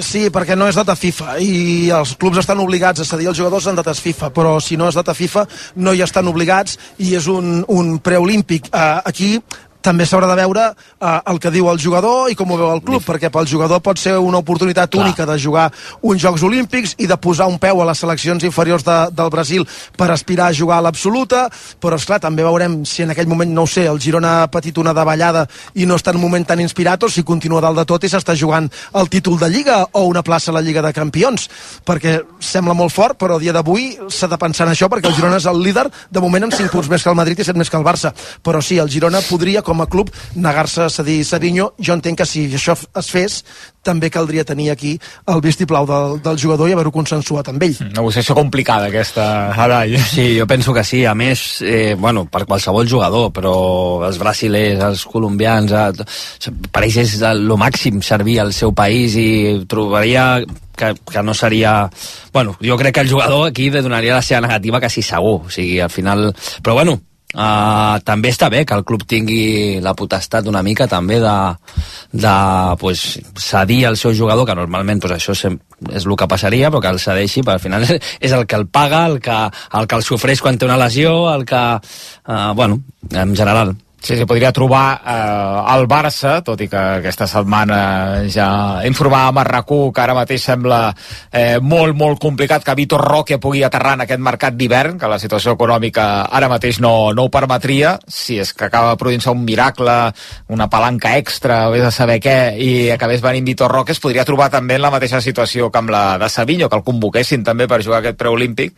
[0.00, 3.66] Sí, perquè no és data FIFA i els clubs estan obligats a cedir els jugadors
[3.68, 5.42] en dates FIFA, però si no és data FIFA
[5.84, 8.70] no hi estan obligats i és un, un preolímpic.
[8.72, 9.34] Uh, aquí
[9.86, 12.82] també s'haurà de veure eh, el que diu el jugador i com ho veu el
[12.82, 15.04] club, perquè pel jugador pot ser una oportunitat Clar.
[15.06, 15.68] única de jugar
[16.02, 19.66] uns Jocs Olímpics i de posar un peu a les seleccions inferiors de, del Brasil
[19.96, 21.46] per aspirar a jugar a l'absoluta,
[21.80, 24.50] però és clar també veurem si en aquell moment, no ho sé, el Girona ha
[24.50, 27.78] patit una davallada i no està en un moment tan inspirat o si continua dalt
[27.78, 30.82] de tot i s'està jugant el títol de Lliga o una plaça a la Lliga
[30.82, 31.48] de Campions,
[31.86, 35.16] perquè sembla molt fort, però a dia d'avui s'ha de pensar en això perquè el
[35.18, 37.58] Girona és el líder de moment amb 5 punts més que el Madrid i 7
[37.58, 38.12] més que el Barça,
[38.42, 41.72] però sí, el Girona podria, com com a club negar-se a cedir Savinho.
[41.78, 43.42] Jo entenc que si això es fes,
[43.84, 44.96] també caldria tenir aquí
[45.30, 47.76] el vistiplau del, del jugador i haver-ho consensuat amb ell.
[47.92, 49.98] Negociació complicada aquesta, Adai.
[50.00, 51.04] Sí, jo penso que sí.
[51.06, 53.54] A més, eh, bueno, per qualsevol jugador, però
[54.08, 59.28] els brasilers, els colombians, eh, per ells és el màxim servir al seu país i
[59.68, 60.42] trobaria
[60.76, 61.90] que, que no seria...
[62.32, 65.42] Bueno, jo crec que el jugador aquí donaria la seva negativa quasi segur.
[65.46, 66.32] O sigui, al final...
[66.62, 67.00] Però bueno,
[67.36, 71.36] Uh, també està bé que el club tingui la potestat una mica també de,
[72.16, 72.34] de
[72.80, 73.04] pues,
[73.36, 77.02] cedir al seu jugador, que normalment pues, això és el que passaria, però que el
[77.02, 77.88] cedeixi, perquè al final
[78.26, 81.12] és el que el paga, el que el, que el sofreix quan té una lesió,
[81.34, 81.64] el que...
[82.26, 82.80] Uh, bueno,
[83.12, 83.76] en general.
[83.98, 88.48] Sí, sí, podria trobar eh, el Barça, tot i que aquesta setmana ja
[88.86, 90.78] informàvem a rac que ara mateix sembla
[91.32, 95.18] eh, molt, molt complicat que Vitor Roque pugui aterrar en aquest mercat d'hivern, que la
[95.18, 99.96] situació econòmica ara mateix no, no ho permetria, si és que acaba produint-se un miracle,
[100.54, 104.52] una palanca extra, vés a saber què, i acabés venint Vitor Roque, es podria trobar
[104.54, 107.82] també en la mateixa situació que amb la de Savinho, que el convoquessin també per
[107.82, 108.76] jugar aquest preolímpic,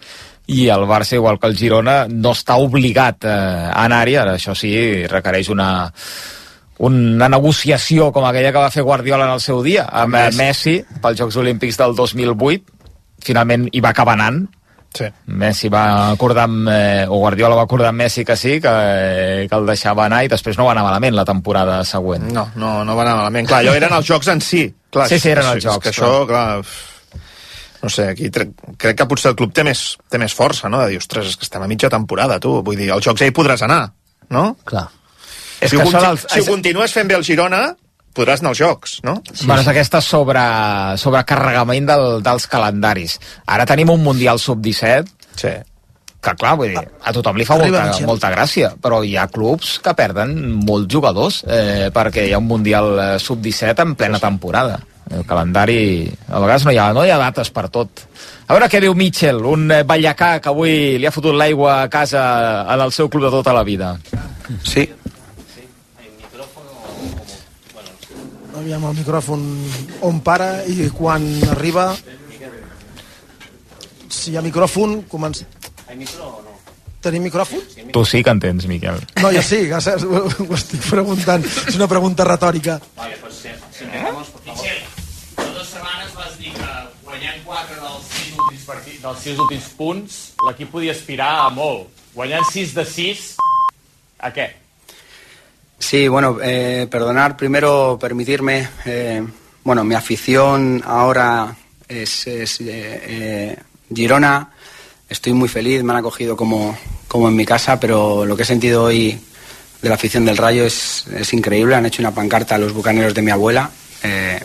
[0.49, 3.32] i el Barça, igual que el Girona, no està obligat eh,
[3.68, 4.72] a anar-hi, ara això sí,
[5.11, 5.68] requereix una,
[6.88, 10.76] una negociació com aquella que va fer Guardiola en el seu dia amb Messi, Messi
[11.03, 12.78] pels Jocs Olímpics del 2008
[13.26, 14.46] finalment hi va acabar anant
[14.96, 15.05] Sí.
[15.26, 19.46] Messi va acordar amb, eh, o Guardiola va acordar amb Messi que sí, que, eh,
[19.49, 22.24] que el deixava anar i després no va anar malament la temporada següent.
[22.32, 23.46] No, no, no va anar malament.
[23.51, 24.64] Clar, allò eren els jocs en si.
[24.90, 26.64] Clar, Sí, sí, eren els jocs, Que això, clar,
[27.83, 30.81] no sé, aquí crec que potser el club té més, té més força, no?
[30.83, 32.57] De dir, ostres, és que estem a mitja temporada, tu.
[32.66, 33.85] Vull dir, als jocs ja hi podràs anar,
[34.35, 34.57] no?
[34.64, 34.89] Clar.
[35.61, 37.62] És si, que ho, conti- dels- si ho continues fent bé el Girona,
[38.18, 39.16] podràs anar als jocs, no?
[39.33, 40.43] Sí, bueno, és aquesta sobre,
[40.99, 43.18] sobrecarregament del, dels calendaris.
[43.47, 45.07] Ara tenim un Mundial Sub-17
[45.39, 45.53] sí.
[46.22, 49.29] que clar, vull dir, a tothom li fa Arriba molta, molta gràcia, però hi ha
[49.31, 50.35] clubs que perden
[50.66, 54.81] molts jugadors eh, perquè hi ha un Mundial eh, Sub-17 en plena temporada.
[55.09, 58.04] El calendari, a vegades no hi, ha, no hi ha dates per tot.
[58.46, 61.88] A veure què diu Mitchell, un eh, ballacà que avui li ha fotut l'aigua a
[61.92, 62.22] casa
[62.68, 63.94] en el seu club de tota la vida.
[64.64, 64.84] Sí,
[68.59, 69.42] Aviam el micròfon
[70.09, 71.92] on para i quan arriba...
[74.09, 75.46] Si hi ha micròfon, comença...
[77.00, 77.62] Tenim micròfon?
[77.94, 78.98] Tu sí que en tens, Miquel.
[79.22, 81.46] No, jo sí, ja saps, ho, ho estic preguntant.
[81.46, 82.80] És una pregunta retòrica.
[82.98, 84.88] Vale, pues sí, sí, empezamos,
[88.69, 90.16] 6 últims, partits, dels 6 últims punts
[90.47, 91.89] l'equip podia aspirar a molt.
[92.14, 93.37] Guanyant 6 de 6,
[94.21, 94.49] a què?
[95.79, 99.23] Sí, bueno, eh, perdonar, primero permitirme, eh,
[99.64, 101.57] bueno, mi afición ahora
[101.87, 103.57] es, es, eh, eh,
[103.95, 104.51] Girona,
[105.09, 108.47] estoy muy feliz, me han acogido como, como en mi casa, pero lo que he
[108.47, 109.19] sentido hoy
[109.81, 113.14] de la afición del Rayo es, es increíble, han hecho una pancarta a los bucaneros
[113.14, 113.71] de mi abuela,
[114.03, 114.41] eh,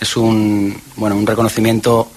[0.00, 2.12] es un, bueno, un reconocimiento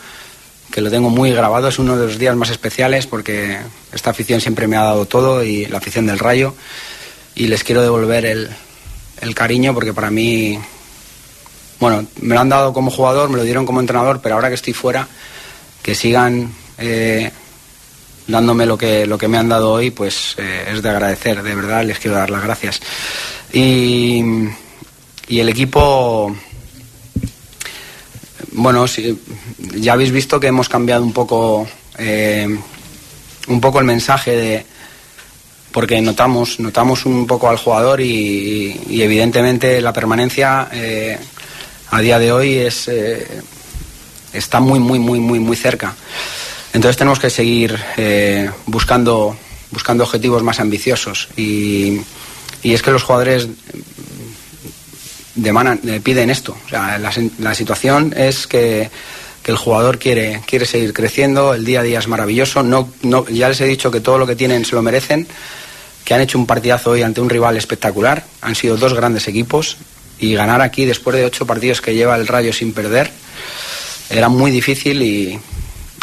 [0.74, 3.60] que lo tengo muy grabado, es uno de los días más especiales porque
[3.92, 6.56] esta afición siempre me ha dado todo y la afición del Rayo
[7.36, 8.50] y les quiero devolver el,
[9.22, 10.58] el cariño porque para mí,
[11.80, 14.56] bueno, me lo han dado como jugador, me lo dieron como entrenador, pero ahora que
[14.56, 15.08] estoy fuera,
[15.84, 17.30] que sigan eh,
[18.26, 21.54] dándome lo que, lo que me han dado hoy, pues eh, es de agradecer, de
[21.54, 22.82] verdad les quiero dar las gracias.
[23.52, 24.24] Y,
[25.28, 26.36] y el equipo,
[28.54, 28.86] bueno,
[29.76, 32.48] ya habéis visto que hemos cambiado un poco, eh,
[33.48, 34.66] un poco el mensaje de
[35.72, 41.18] porque notamos, notamos un poco al jugador y, y evidentemente la permanencia eh,
[41.90, 43.42] a día de hoy es, eh,
[44.34, 45.96] está muy, muy, muy, muy, muy cerca.
[46.74, 47.80] Entonces tenemos que seguir
[48.68, 49.36] buscando,
[49.72, 52.02] buscando objetivos más ambiciosos y,
[52.62, 53.48] y es que los jugadores
[55.36, 56.58] demanan, eh, piden esto.
[56.72, 58.90] La situación es que,
[59.42, 62.64] que el jugador quiere, quiere seguir creciendo, el día a día es maravilloso.
[62.64, 65.28] No, no, ya les he dicho que todo lo que tienen se lo merecen,
[66.06, 68.26] que han hecho un partidazo hoy ante un rival espectacular.
[68.42, 69.78] Han sido dos grandes equipos
[70.20, 73.12] y ganar aquí después de ocho partidos que lleva el Rayo sin perder
[74.10, 75.40] era muy difícil y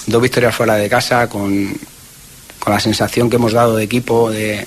[0.06, 1.72] dos victorias fuera de casa con,
[2.58, 4.66] con la sensación que hemos dado de equipo de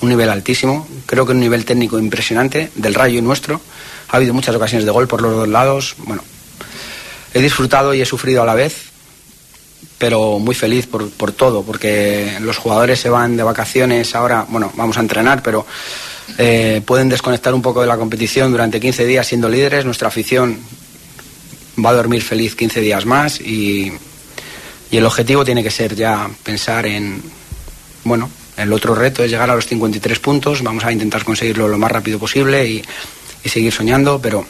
[0.00, 3.60] un nivel altísimo, creo que un nivel técnico impresionante del Rayo y nuestro.
[4.08, 5.96] Ha habido muchas ocasiones de gol por los dos lados.
[5.98, 6.22] Bueno,
[7.34, 8.84] he disfrutado y he sufrido a la vez,
[9.98, 14.72] pero muy feliz por, por todo, porque los jugadores se van de vacaciones ahora, bueno,
[14.76, 15.66] vamos a entrenar, pero
[16.36, 19.84] eh, pueden desconectar un poco de la competición durante 15 días siendo líderes.
[19.84, 20.58] Nuestra afición
[21.84, 23.92] va a dormir feliz 15 días más y,
[24.90, 27.22] y el objetivo tiene que ser ya pensar en,
[28.04, 31.78] bueno, el otro reto es llegar a los 53 puntos, vamos a intentar conseguirlo lo
[31.78, 32.84] más rápido posible y,
[33.48, 34.44] seguir soñando, pero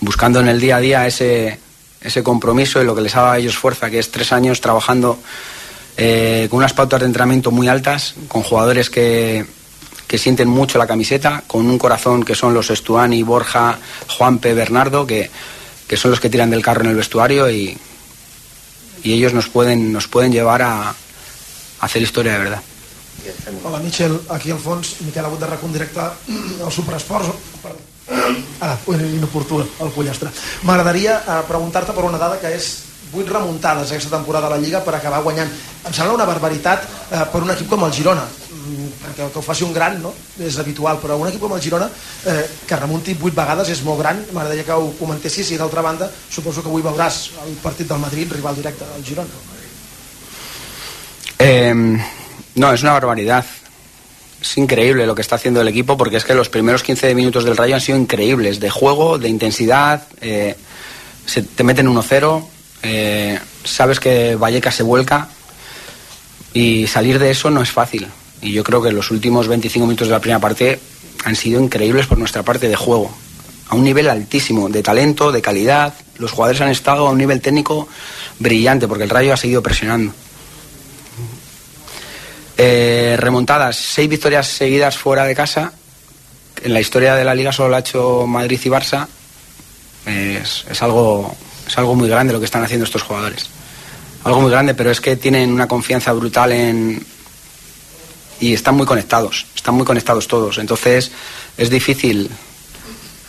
[0.00, 1.58] buscando en el día a día ese,
[2.00, 4.62] ese compromiso y lo que les ha dado a ellos fuerza, que es tres años
[4.62, 5.18] trabajando
[5.98, 9.44] eh, con unas pautas de entrenamiento muy altas, con jugadores que,
[10.06, 13.78] que sienten mucho la camiseta, con un corazón que son los Estuani, Borja,
[14.08, 15.30] Juanpe, Bernardo, que,
[15.86, 17.76] que son los que tiran del carro en el vestuario y,
[19.02, 20.94] y ellos nos pueden, nos pueden llevar a
[21.80, 22.62] hacer historia de verdad.
[23.64, 27.28] Hola, Michel, aquí al fons, Miquel ha hagut de en directe al Superesports.
[28.60, 30.30] Ah, inoportú, el pollastre.
[30.62, 32.68] M'agradaria eh, preguntar-te per una dada que és
[33.12, 35.50] 8 remuntades aquesta temporada a la Lliga per acabar guanyant.
[35.84, 39.42] Em sembla una barbaritat eh, per un equip com el Girona, mm, perquè que ho
[39.42, 40.14] faci un gran no?
[40.38, 41.90] és habitual, però un equip com el Girona
[42.24, 46.10] eh, que remunti 8 vegades és molt gran, m'agradaria que ho comentessis i d'altra banda
[46.30, 49.60] suposo que avui veuràs el partit del Madrid, rival directe del Girona.
[51.42, 52.21] Eh,
[52.54, 53.44] no, es una barbaridad.
[54.40, 57.44] Es increíble lo que está haciendo el equipo porque es que los primeros 15 minutos
[57.44, 60.56] del Rayo han sido increíbles, de juego, de intensidad, eh,
[61.24, 62.44] se te meten 1-0,
[62.82, 65.28] eh, sabes que Vallecas se vuelca,
[66.54, 68.06] Y salir de eso no es fácil.
[68.42, 70.78] Y yo creo que los últimos 25 minutos de la primera parte
[71.24, 73.10] han sido increíbles por nuestra parte de juego.
[73.68, 75.94] A un nivel altísimo, de talento, de calidad.
[76.18, 77.88] Los jugadores han estado a un nivel técnico
[78.38, 80.12] brillante porque el Rayo ha seguido presionando.
[82.56, 85.72] Eh, remontadas, seis victorias seguidas fuera de casa.
[86.62, 89.06] En la historia de la liga solo lo ha hecho Madrid y Barça.
[90.06, 91.34] Es, es algo,
[91.66, 93.46] es algo muy grande lo que están haciendo estos jugadores.
[94.24, 97.04] Algo muy grande, pero es que tienen una confianza brutal en,
[98.42, 100.58] y están muy conectados, están muy conectados todos.
[100.58, 101.12] Entonces
[101.56, 102.28] es difícil,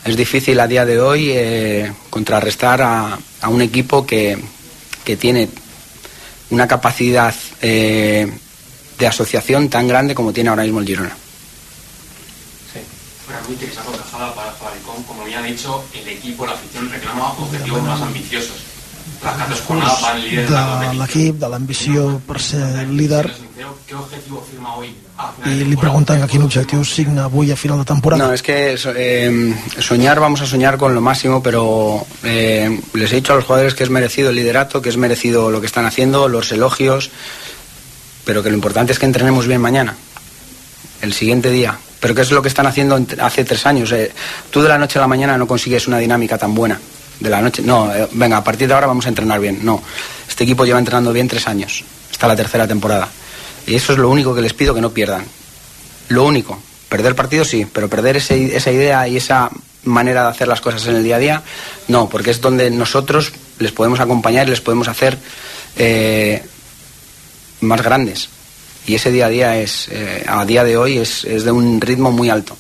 [0.04, 4.38] es difícil a día de hoy eh, contrarrestar a, a, un equipo que,
[5.04, 5.50] que tiene
[6.50, 8.28] una capacidad eh,
[8.98, 11.16] de asociación tan grande como tiene ahora mismo el Girona.
[12.74, 12.80] Sí,
[13.26, 17.84] fuera muy interesado Cajada para Fabricón, como había dicho, el equipo, la afición reclama objetivos
[17.84, 18.58] más ambiciosos.
[19.22, 23.32] Cartes jornadas van líderes de l'equip, de l'ambició per ser líder
[23.88, 24.90] ¿Qué objetivo firma hoy?
[25.46, 28.26] i li pregunten a quin objectiu signa avui a final de temporada.
[28.26, 33.18] No, es que eh, soñar, vamos a soñar con lo máximo, pero eh, les he
[33.18, 35.86] dicho a los jugadores que es merecido el liderato, que es merecido lo que están
[35.86, 37.12] haciendo, los elogios,
[38.26, 39.96] pero que lo importante es que entrenemos bien mañana,
[41.02, 41.78] el siguiente día.
[42.00, 43.92] Pero ¿qué es lo que están haciendo hace tres años?
[43.92, 44.12] Eh,
[44.52, 46.80] tú de la noche a la mañana no consigues una dinámica tan buena.
[47.20, 49.60] De la noche, no, eh, venga, a partir de ahora vamos a entrenar bien.
[49.64, 49.82] No,
[50.28, 53.08] este equipo lleva entrenando bien tres años, está la tercera temporada.
[53.66, 55.24] Y eso es lo único que les pido que no pierdan.
[56.10, 56.62] Lo único.
[56.90, 59.50] Perder partidos sí, pero perder ese, esa idea y esa
[59.86, 61.44] manera de hacer las cosas en el día a día,
[61.88, 65.18] no, porque es donde nosotros les podemos acompañar y les podemos hacer
[65.76, 66.44] eh,
[67.64, 68.30] más grandes.
[68.86, 71.80] Y ese día a día es, eh, a día de hoy es, es, de un
[71.80, 72.58] ritmo muy alto.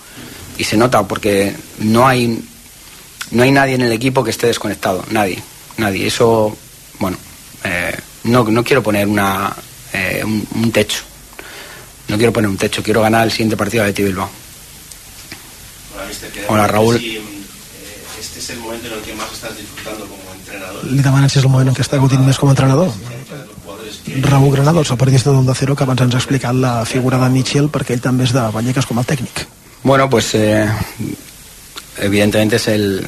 [0.58, 2.44] Y se nota porque no hay,
[3.32, 5.42] no hay nadie en el equipo que esté desconectado, nadie,
[5.78, 6.08] nadie.
[6.08, 6.56] Eso,
[7.00, 7.18] bueno,
[7.64, 9.54] eh, no, no quiero poner una,
[9.92, 11.04] eh, un, un, techo.
[12.08, 14.30] No quiero poner un techo, quiero ganar el siguiente partido de Bilbao.
[15.96, 17.00] Hola, mister, Hola Raúl.
[17.00, 17.22] Si, eh,
[18.20, 21.26] este es el momento en el que más estás disfrutando como entrenador.
[21.26, 22.92] És el moment en què està gaudint més com a entrenador.
[24.22, 27.70] Raúl Granado, el periodista d'Onda Cero, que abans ens ha explicat la figura de Mitchell
[27.74, 29.48] perquè ell també és de Vallecas com tècnic.
[29.84, 30.70] Bueno, pues eh,
[31.98, 33.06] evidentemente es el,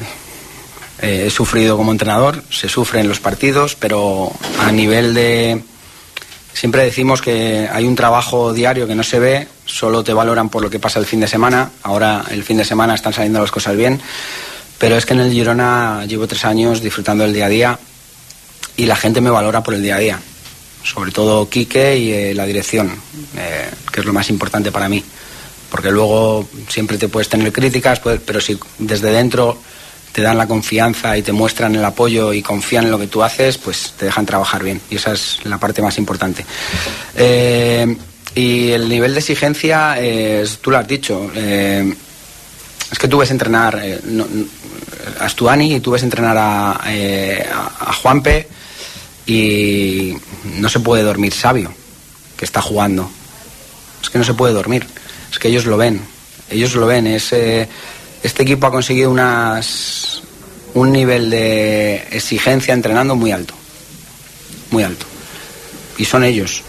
[1.00, 5.62] eh, he sufrido como entrenador, se sufre en los partidos, pero a nivel de...
[6.52, 10.62] Siempre decimos que hay un trabajo diario que no se ve, solo te valoran por
[10.62, 11.70] lo que pasa el fin de semana.
[11.82, 14.00] Ahora el fin de semana están saliendo las cosas bien,
[14.78, 17.78] pero es que en el Girona llevo tres años disfrutando del día a día
[18.74, 20.20] y la gente me valora por el día a día.
[20.86, 22.94] Sobre todo Quique y eh, la dirección,
[23.36, 25.02] eh, que es lo más importante para mí.
[25.68, 29.58] Porque luego siempre te puedes tener críticas, pero si desde dentro
[30.12, 33.22] te dan la confianza y te muestran el apoyo y confían en lo que tú
[33.22, 34.80] haces, pues te dejan trabajar bien.
[34.88, 36.46] Y esa es la parte más importante.
[37.16, 37.96] Eh,
[38.36, 39.98] y el nivel de exigencia,
[40.60, 44.26] tú lo has dicho, es que tú ves entrenar no,
[45.18, 46.80] a Stuani y tú ves entrenar a,
[47.80, 48.46] a Juanpe
[49.26, 50.16] y
[50.58, 51.72] no se puede dormir sabio,
[52.36, 53.10] que está jugando.
[54.02, 54.86] Es que no se puede dormir.
[55.30, 56.00] Es que ellos lo ven.
[56.48, 57.06] Ellos lo ven.
[57.06, 57.32] Es
[58.22, 60.22] este equipo ha conseguido unas,
[60.74, 63.54] un nivel de exigencia entrenando muy alto,
[64.70, 65.06] muy alto.
[65.98, 66.62] Y son ellos.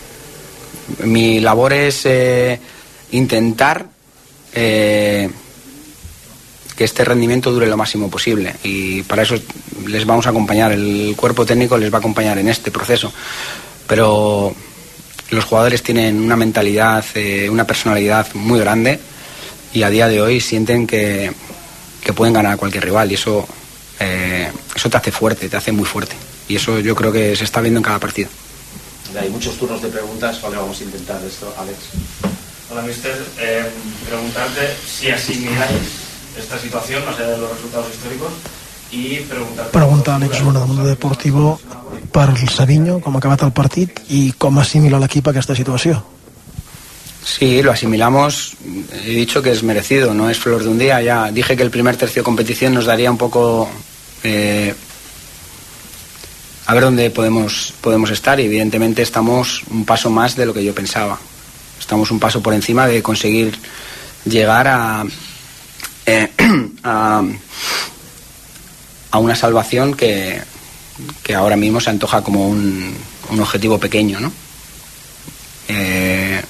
[1.04, 2.60] Mi labor es eh,
[3.12, 3.88] intentar
[4.54, 5.30] eh,
[6.78, 9.36] que este rendimiento dure lo máximo posible y para eso
[9.88, 13.12] les vamos a acompañar, el cuerpo técnico les va a acompañar en este proceso.
[13.88, 14.54] Pero
[15.32, 19.00] los jugadores tienen una mentalidad, eh, una personalidad muy grande
[19.74, 21.32] y a día de hoy sienten que,
[22.04, 23.48] que pueden ganar a cualquier rival y eso,
[24.00, 26.16] eh, eso te hace fuerte, te hace muy fuerte.
[26.48, 28.30] Y eso yo creo que se está viendo en cada partido.
[29.20, 31.78] Hay muchos turnos de preguntas, vale, vamos a intentar esto, Alex.
[32.70, 33.16] Hola, mister.
[33.40, 33.66] Eh,
[34.08, 36.07] preguntarte si asimiláis
[36.38, 38.32] esta situación, más allá de los resultados históricos,
[38.92, 39.68] i preguntar...
[39.72, 41.60] Pregunta Àlex Luna del Mundo Deportivo
[42.12, 46.00] per el Savinho, com ha acabat el partit i com assimila l'equip aquesta situació.
[47.28, 48.56] Sí, lo asimilamos.
[49.04, 51.02] He dicho que es merecido, no es flor de un día.
[51.02, 53.70] Ya dije que el primer tercio de competición nos daría un poco
[54.24, 54.74] eh,
[56.66, 60.64] a ver dónde podemos, podemos estar y evidentemente estamos un paso más de lo que
[60.64, 61.20] yo pensaba.
[61.78, 63.58] Estamos un paso por encima de conseguir
[64.24, 65.04] llegar a,
[66.08, 66.30] eh,
[66.84, 67.22] a,
[69.20, 70.42] una salvación que,
[71.22, 72.96] que, ahora mismo se antoja como un,
[73.30, 74.32] un objetivo pequeño, ¿no?
[75.68, 76.42] Eh,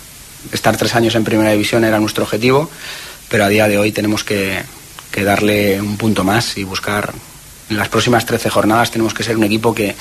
[0.51, 2.70] estar tres años en primera división era nuestro objetivo,
[3.30, 4.62] pero a día de hoy tenemos que,
[5.12, 7.14] que darle un punto más y buscar
[7.70, 9.95] en las próximas 13 jornadas tenemos que ser un equipo que,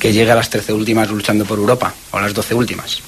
[0.00, 3.02] que llegue a las 13 últimas luchando por Europa, o a las 12 últimas.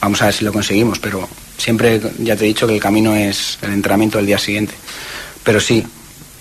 [0.00, 3.14] Vamos a ver si lo conseguimos, pero siempre ya te he dicho que el camino
[3.14, 4.74] es el entrenamiento del día siguiente.
[5.44, 5.84] Pero sí,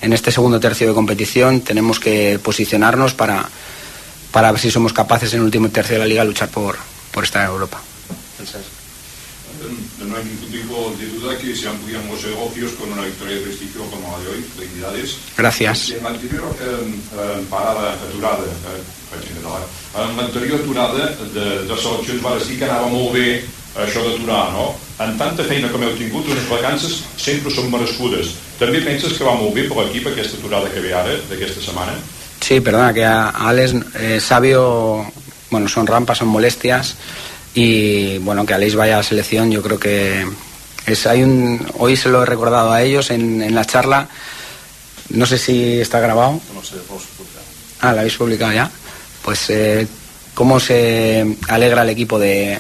[0.02, 3.50] en este segundo tercio de competición tenemos que posicionarnos para,
[4.32, 6.78] para ver si somos capaces en el último tercio de la liga luchar por,
[7.12, 7.82] por estar en Europa.
[10.00, 13.42] No hay ningún tipo de duda que se amplían los negocios con una victoria de
[13.42, 14.46] prestigio como la de hoy.
[14.56, 15.18] Felicidades.
[15.38, 15.92] Gracias.
[15.92, 19.62] En l'anterior eh, eh, parada aturada, eh, intentar,
[20.10, 23.44] en l'anterior aturada de, de seleccions va dir que anava molt bé
[23.78, 24.74] això d'aturar, no?
[25.00, 28.34] En tanta feina com heu tingut, unes vacances sempre són merescudes.
[28.60, 31.96] També penses que va molt bé per l'equip aquesta aturada que ve ara, d'aquesta setmana?
[32.42, 35.06] Sí, perdona, que a a Alex eh, Sabio,
[35.52, 36.96] bueno, son rampas, son molestias
[37.54, 40.26] y bueno, que Alex vaya a la selección, yo creo que
[40.86, 44.08] es, hay un, hoy se lo he recordado a ellos en, en la charla,
[45.10, 47.44] no sé si está grabado, No sé, vos publicar.
[47.82, 48.70] ah, la habéis publicado ya,
[49.24, 49.88] pues eh,
[50.34, 52.60] cómo se alegra el equipo de,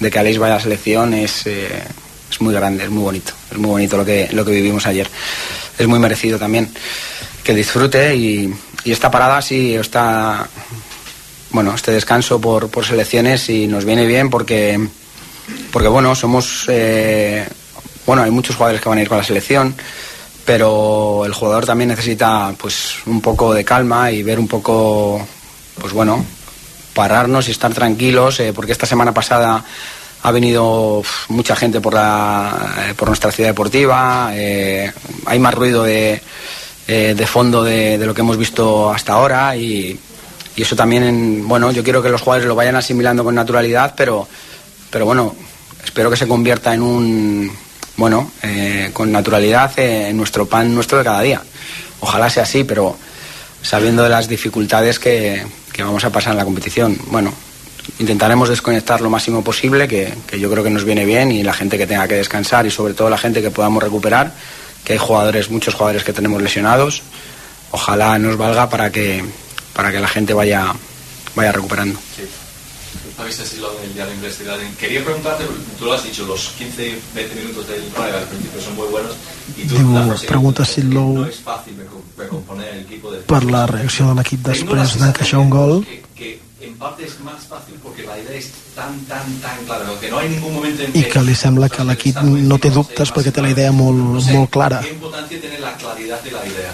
[0.00, 1.82] de que Alex vaya a la selección es, eh,
[2.30, 5.08] es muy grande, es muy bonito, es muy bonito lo que, lo que vivimos ayer,
[5.78, 6.68] es muy merecido también
[7.42, 8.54] que disfrute y,
[8.84, 10.46] y esta parada sí está
[11.52, 14.80] bueno este descanso por, por selecciones y nos viene bien porque
[15.70, 17.46] porque bueno somos eh,
[18.06, 19.74] bueno hay muchos jugadores que van a ir con la selección
[20.44, 25.24] pero el jugador también necesita pues un poco de calma y ver un poco
[25.78, 26.24] pues bueno
[26.94, 29.62] pararnos y estar tranquilos eh, porque esta semana pasada
[30.22, 36.22] ha venido mucha gente por la eh, por nuestra ciudad deportiva hay más ruido de
[36.86, 39.98] de fondo de, de lo que hemos visto hasta ahora y,
[40.56, 44.28] y eso también, bueno, yo quiero que los jugadores lo vayan asimilando con naturalidad, pero,
[44.90, 45.34] pero bueno,
[45.84, 47.52] espero que se convierta en un,
[47.96, 51.42] bueno, eh, con naturalidad en nuestro pan nuestro de cada día.
[52.00, 52.96] Ojalá sea así, pero
[53.62, 57.32] sabiendo de las dificultades que, que vamos a pasar en la competición, bueno,
[57.98, 61.54] intentaremos desconectar lo máximo posible, que, que yo creo que nos viene bien, y la
[61.54, 64.32] gente que tenga que descansar y sobre todo la gente que podamos recuperar,
[64.84, 67.02] que hay jugadores, muchos jugadores que tenemos lesionados,
[67.70, 69.24] ojalá nos valga para que,
[69.72, 70.72] para que la gente vaya,
[71.34, 71.98] vaya recuperando.
[73.18, 74.58] Habéis decirlo en el día de investigar.
[74.78, 75.44] Quería preguntarte,
[75.78, 79.12] tú lo has dicho, los 15, 20 minutos del Braga al principio son muy buenos.
[79.56, 83.10] Y tú, Diu, la que pregunta si Low No es fácil reco- recomponer el equipo
[83.10, 87.18] de per la reacció de l'equip després d'encaixar un gol que, que en parte es
[87.20, 90.82] más fácil porque la idea es tan, tan, tan clara, que no hay ningún momento
[90.82, 94.24] en i que li sembla que l'equip no té dubtes perquè té la idea molt,
[94.30, 94.80] molt clara.
[94.80, 96.72] qué importancia tiene la claridad de la idea.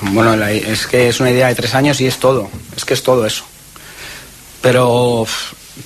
[0.00, 3.02] Bueno, es que es una idea de tres años y es todo, es que es
[3.02, 3.44] todo eso.
[4.60, 5.26] Pero,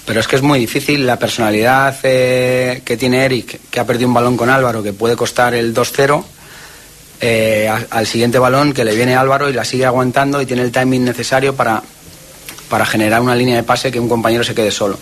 [0.04, 4.08] pero es que es muy difícil la personalidad eh, que tiene Eric, que ha perdido
[4.08, 6.24] un balón con Álvaro, que puede costar el 2-0,
[7.20, 10.72] eh, al siguiente balón que le viene Álvaro y la sigue aguantando y tiene el
[10.72, 11.82] timing necesario para,
[12.68, 14.98] para generar una línea de pase que un compañero se quede solo.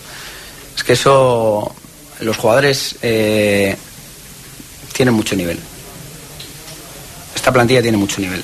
[0.75, 1.75] Es que eso,
[2.21, 3.75] los jugadores eh,
[4.93, 5.59] tienen mucho nivel.
[7.35, 8.41] Esta plantilla tiene mucho nivel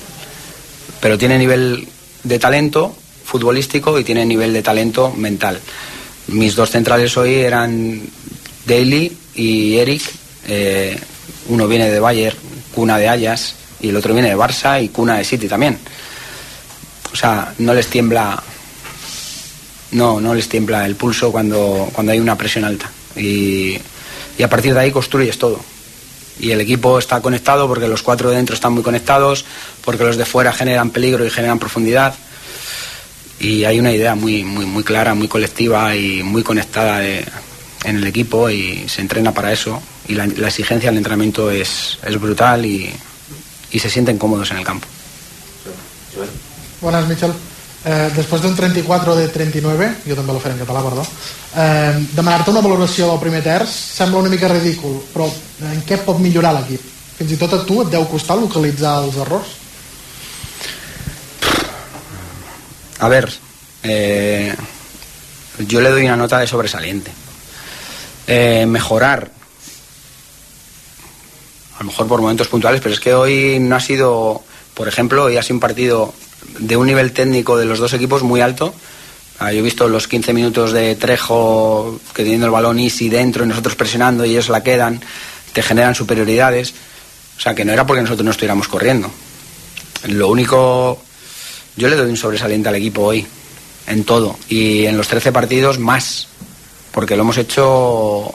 [1.00, 1.86] pero tiene nivel
[2.24, 2.94] de talento
[3.24, 5.60] futbolístico y tiene nivel de talento mental.
[6.28, 8.00] Mis dos centrales hoy eran
[8.66, 10.02] Daly y Eric.
[10.46, 10.98] eh,
[11.48, 12.36] uno viene de Bayern,
[12.74, 15.78] cuna de Ayas, y el otro viene de Barça y cuna de City también.
[17.12, 18.42] O sea, no les tiembla,
[19.92, 22.90] no, no les tiembla el pulso cuando, cuando hay una presión alta.
[23.16, 23.78] Y,
[24.36, 25.60] y a partir de ahí construyes todo
[26.38, 29.44] y el equipo está conectado porque los cuatro de dentro están muy conectados,
[29.84, 32.14] porque los de fuera generan peligro y generan profundidad.
[33.40, 37.26] Y hay una idea muy, muy, muy clara, muy colectiva y muy conectada en
[37.84, 39.80] el equipo y se entrena para eso.
[40.08, 42.90] Y la, exigencia del entrenamiento es, brutal y,
[43.70, 44.86] y se sienten cómodos en el campo.
[46.80, 47.32] Bones, Michel.
[47.84, 51.04] Eh, després d'un 34 de 39, jo també lo faré en català, perdó,
[51.62, 55.28] eh, demanar-te una valoració del primer terç sembla una mica ridícul, però
[55.70, 56.82] en què pot millorar l'equip?
[57.18, 59.54] Fins i tot a tu et deu costar localitzar els errors?
[62.98, 63.30] A ver,
[63.84, 64.56] eh,
[65.58, 67.12] yo le doy una nota de sobresaliente.
[68.26, 69.30] Eh, mejorar,
[71.76, 74.42] a lo mejor por momentos puntuales, pero es que hoy no ha sido,
[74.74, 76.12] por ejemplo, hoy ha sido un partido
[76.58, 78.74] de un nivel técnico de los dos equipos muy alto.
[79.38, 83.44] Ah, yo he visto los 15 minutos de Trejo que teniendo el balón easy dentro
[83.44, 85.00] y nosotros presionando y ellos la quedan,
[85.52, 86.74] te generan superioridades.
[87.36, 89.10] O sea, que no era porque nosotros no estuviéramos corriendo.
[90.08, 91.00] Lo único,
[91.76, 93.24] yo le doy un sobresaliente al equipo hoy,
[93.86, 94.36] en todo.
[94.48, 96.26] Y en los 13 partidos más,
[96.90, 98.34] porque lo hemos hecho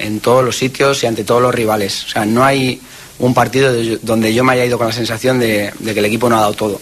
[0.00, 2.04] en todos los sitios y ante todos los rivales.
[2.06, 2.80] O sea, no hay
[3.20, 6.28] un partido de- donde yo me haya ido con la sensación de que el equipo
[6.28, 6.80] no ha dado todo.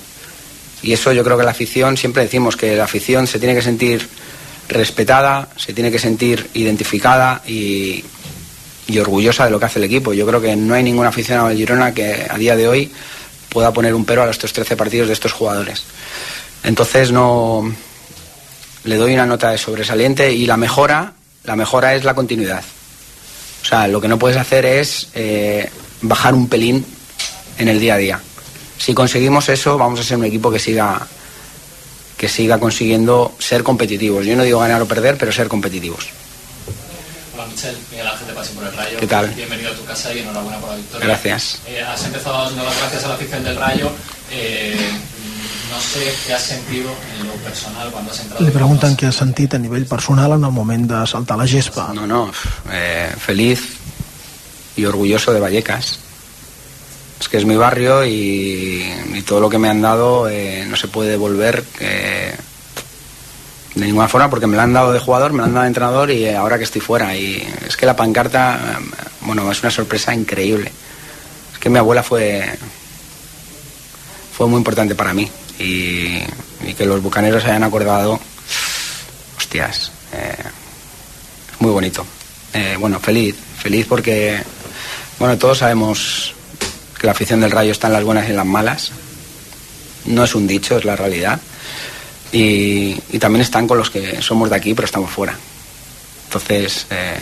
[0.82, 3.62] Y eso yo creo que la afición, siempre decimos que la afición se tiene que
[3.62, 4.08] sentir
[4.68, 8.04] respetada, se tiene que sentir identificada y,
[8.88, 10.12] y orgullosa de lo que hace el equipo.
[10.12, 12.90] Yo creo que no hay ningún aficionado del Girona que a día de hoy
[13.48, 15.84] pueda poner un pero a estos 13 partidos de estos jugadores.
[16.64, 17.72] Entonces no
[18.84, 21.12] le doy una nota de sobresaliente y la mejora,
[21.44, 22.62] la mejora es la continuidad.
[23.62, 25.70] O sea, lo que no puedes hacer es eh,
[26.00, 26.84] bajar un pelín
[27.58, 28.20] en el día a día.
[28.82, 31.06] Si conseguimos eso, vamos a ser un equipo que siga
[32.16, 34.26] que siga consiguiendo ser competitivos.
[34.26, 36.10] Yo no digo ganar o perder, pero ser competitivos.
[37.32, 38.98] Hola Michel, Miguel Ángel de Pasión por el Rayo.
[38.98, 39.28] ¿Qué tal?
[39.28, 41.06] Bienvenido a tu casa y enhorabuena por la victoria.
[41.06, 41.60] Gracias.
[41.68, 43.88] Eh, has empezado dando las gracias a la afición del Rayo.
[44.32, 44.90] Eh,
[45.70, 48.42] no sé qué has sentido en lo personal cuando has entrado.
[48.42, 51.92] Li pregunten què ha sentit a nivell personal en el moment de saltar la gespa.
[51.94, 52.32] No, no,
[52.72, 53.78] eh, feliz
[54.74, 56.00] y orgulloso de Vallecas.
[57.22, 60.88] Es que es mi barrio y, todo lo que me han dado eh, no se
[60.88, 62.34] puede devolver eh,
[63.76, 65.68] de ninguna forma porque me lo han dado de jugador, me lo han dado de
[65.68, 67.16] entrenador y eh, ahora que estoy fuera.
[67.16, 70.72] Y es que la pancarta, eh, bueno, es una sorpresa increíble.
[71.52, 72.44] Es que mi abuela fue,
[74.36, 76.20] fue muy importante para mí y,
[76.76, 78.18] que los bucaneros hayan acordado,
[79.36, 80.34] hostias, eh,
[81.52, 82.04] es muy bonito.
[82.52, 84.42] Eh, bueno, feliz, feliz porque,
[85.18, 86.34] bueno, todos sabemos
[87.02, 88.92] que la afición del Rayo está en las buenas y en las malas.
[90.04, 91.40] No es un dicho, es la realidad.
[92.30, 95.36] Y, y también están con los que somos de aquí, pero estamos fuera.
[96.26, 97.18] Entonces, eh,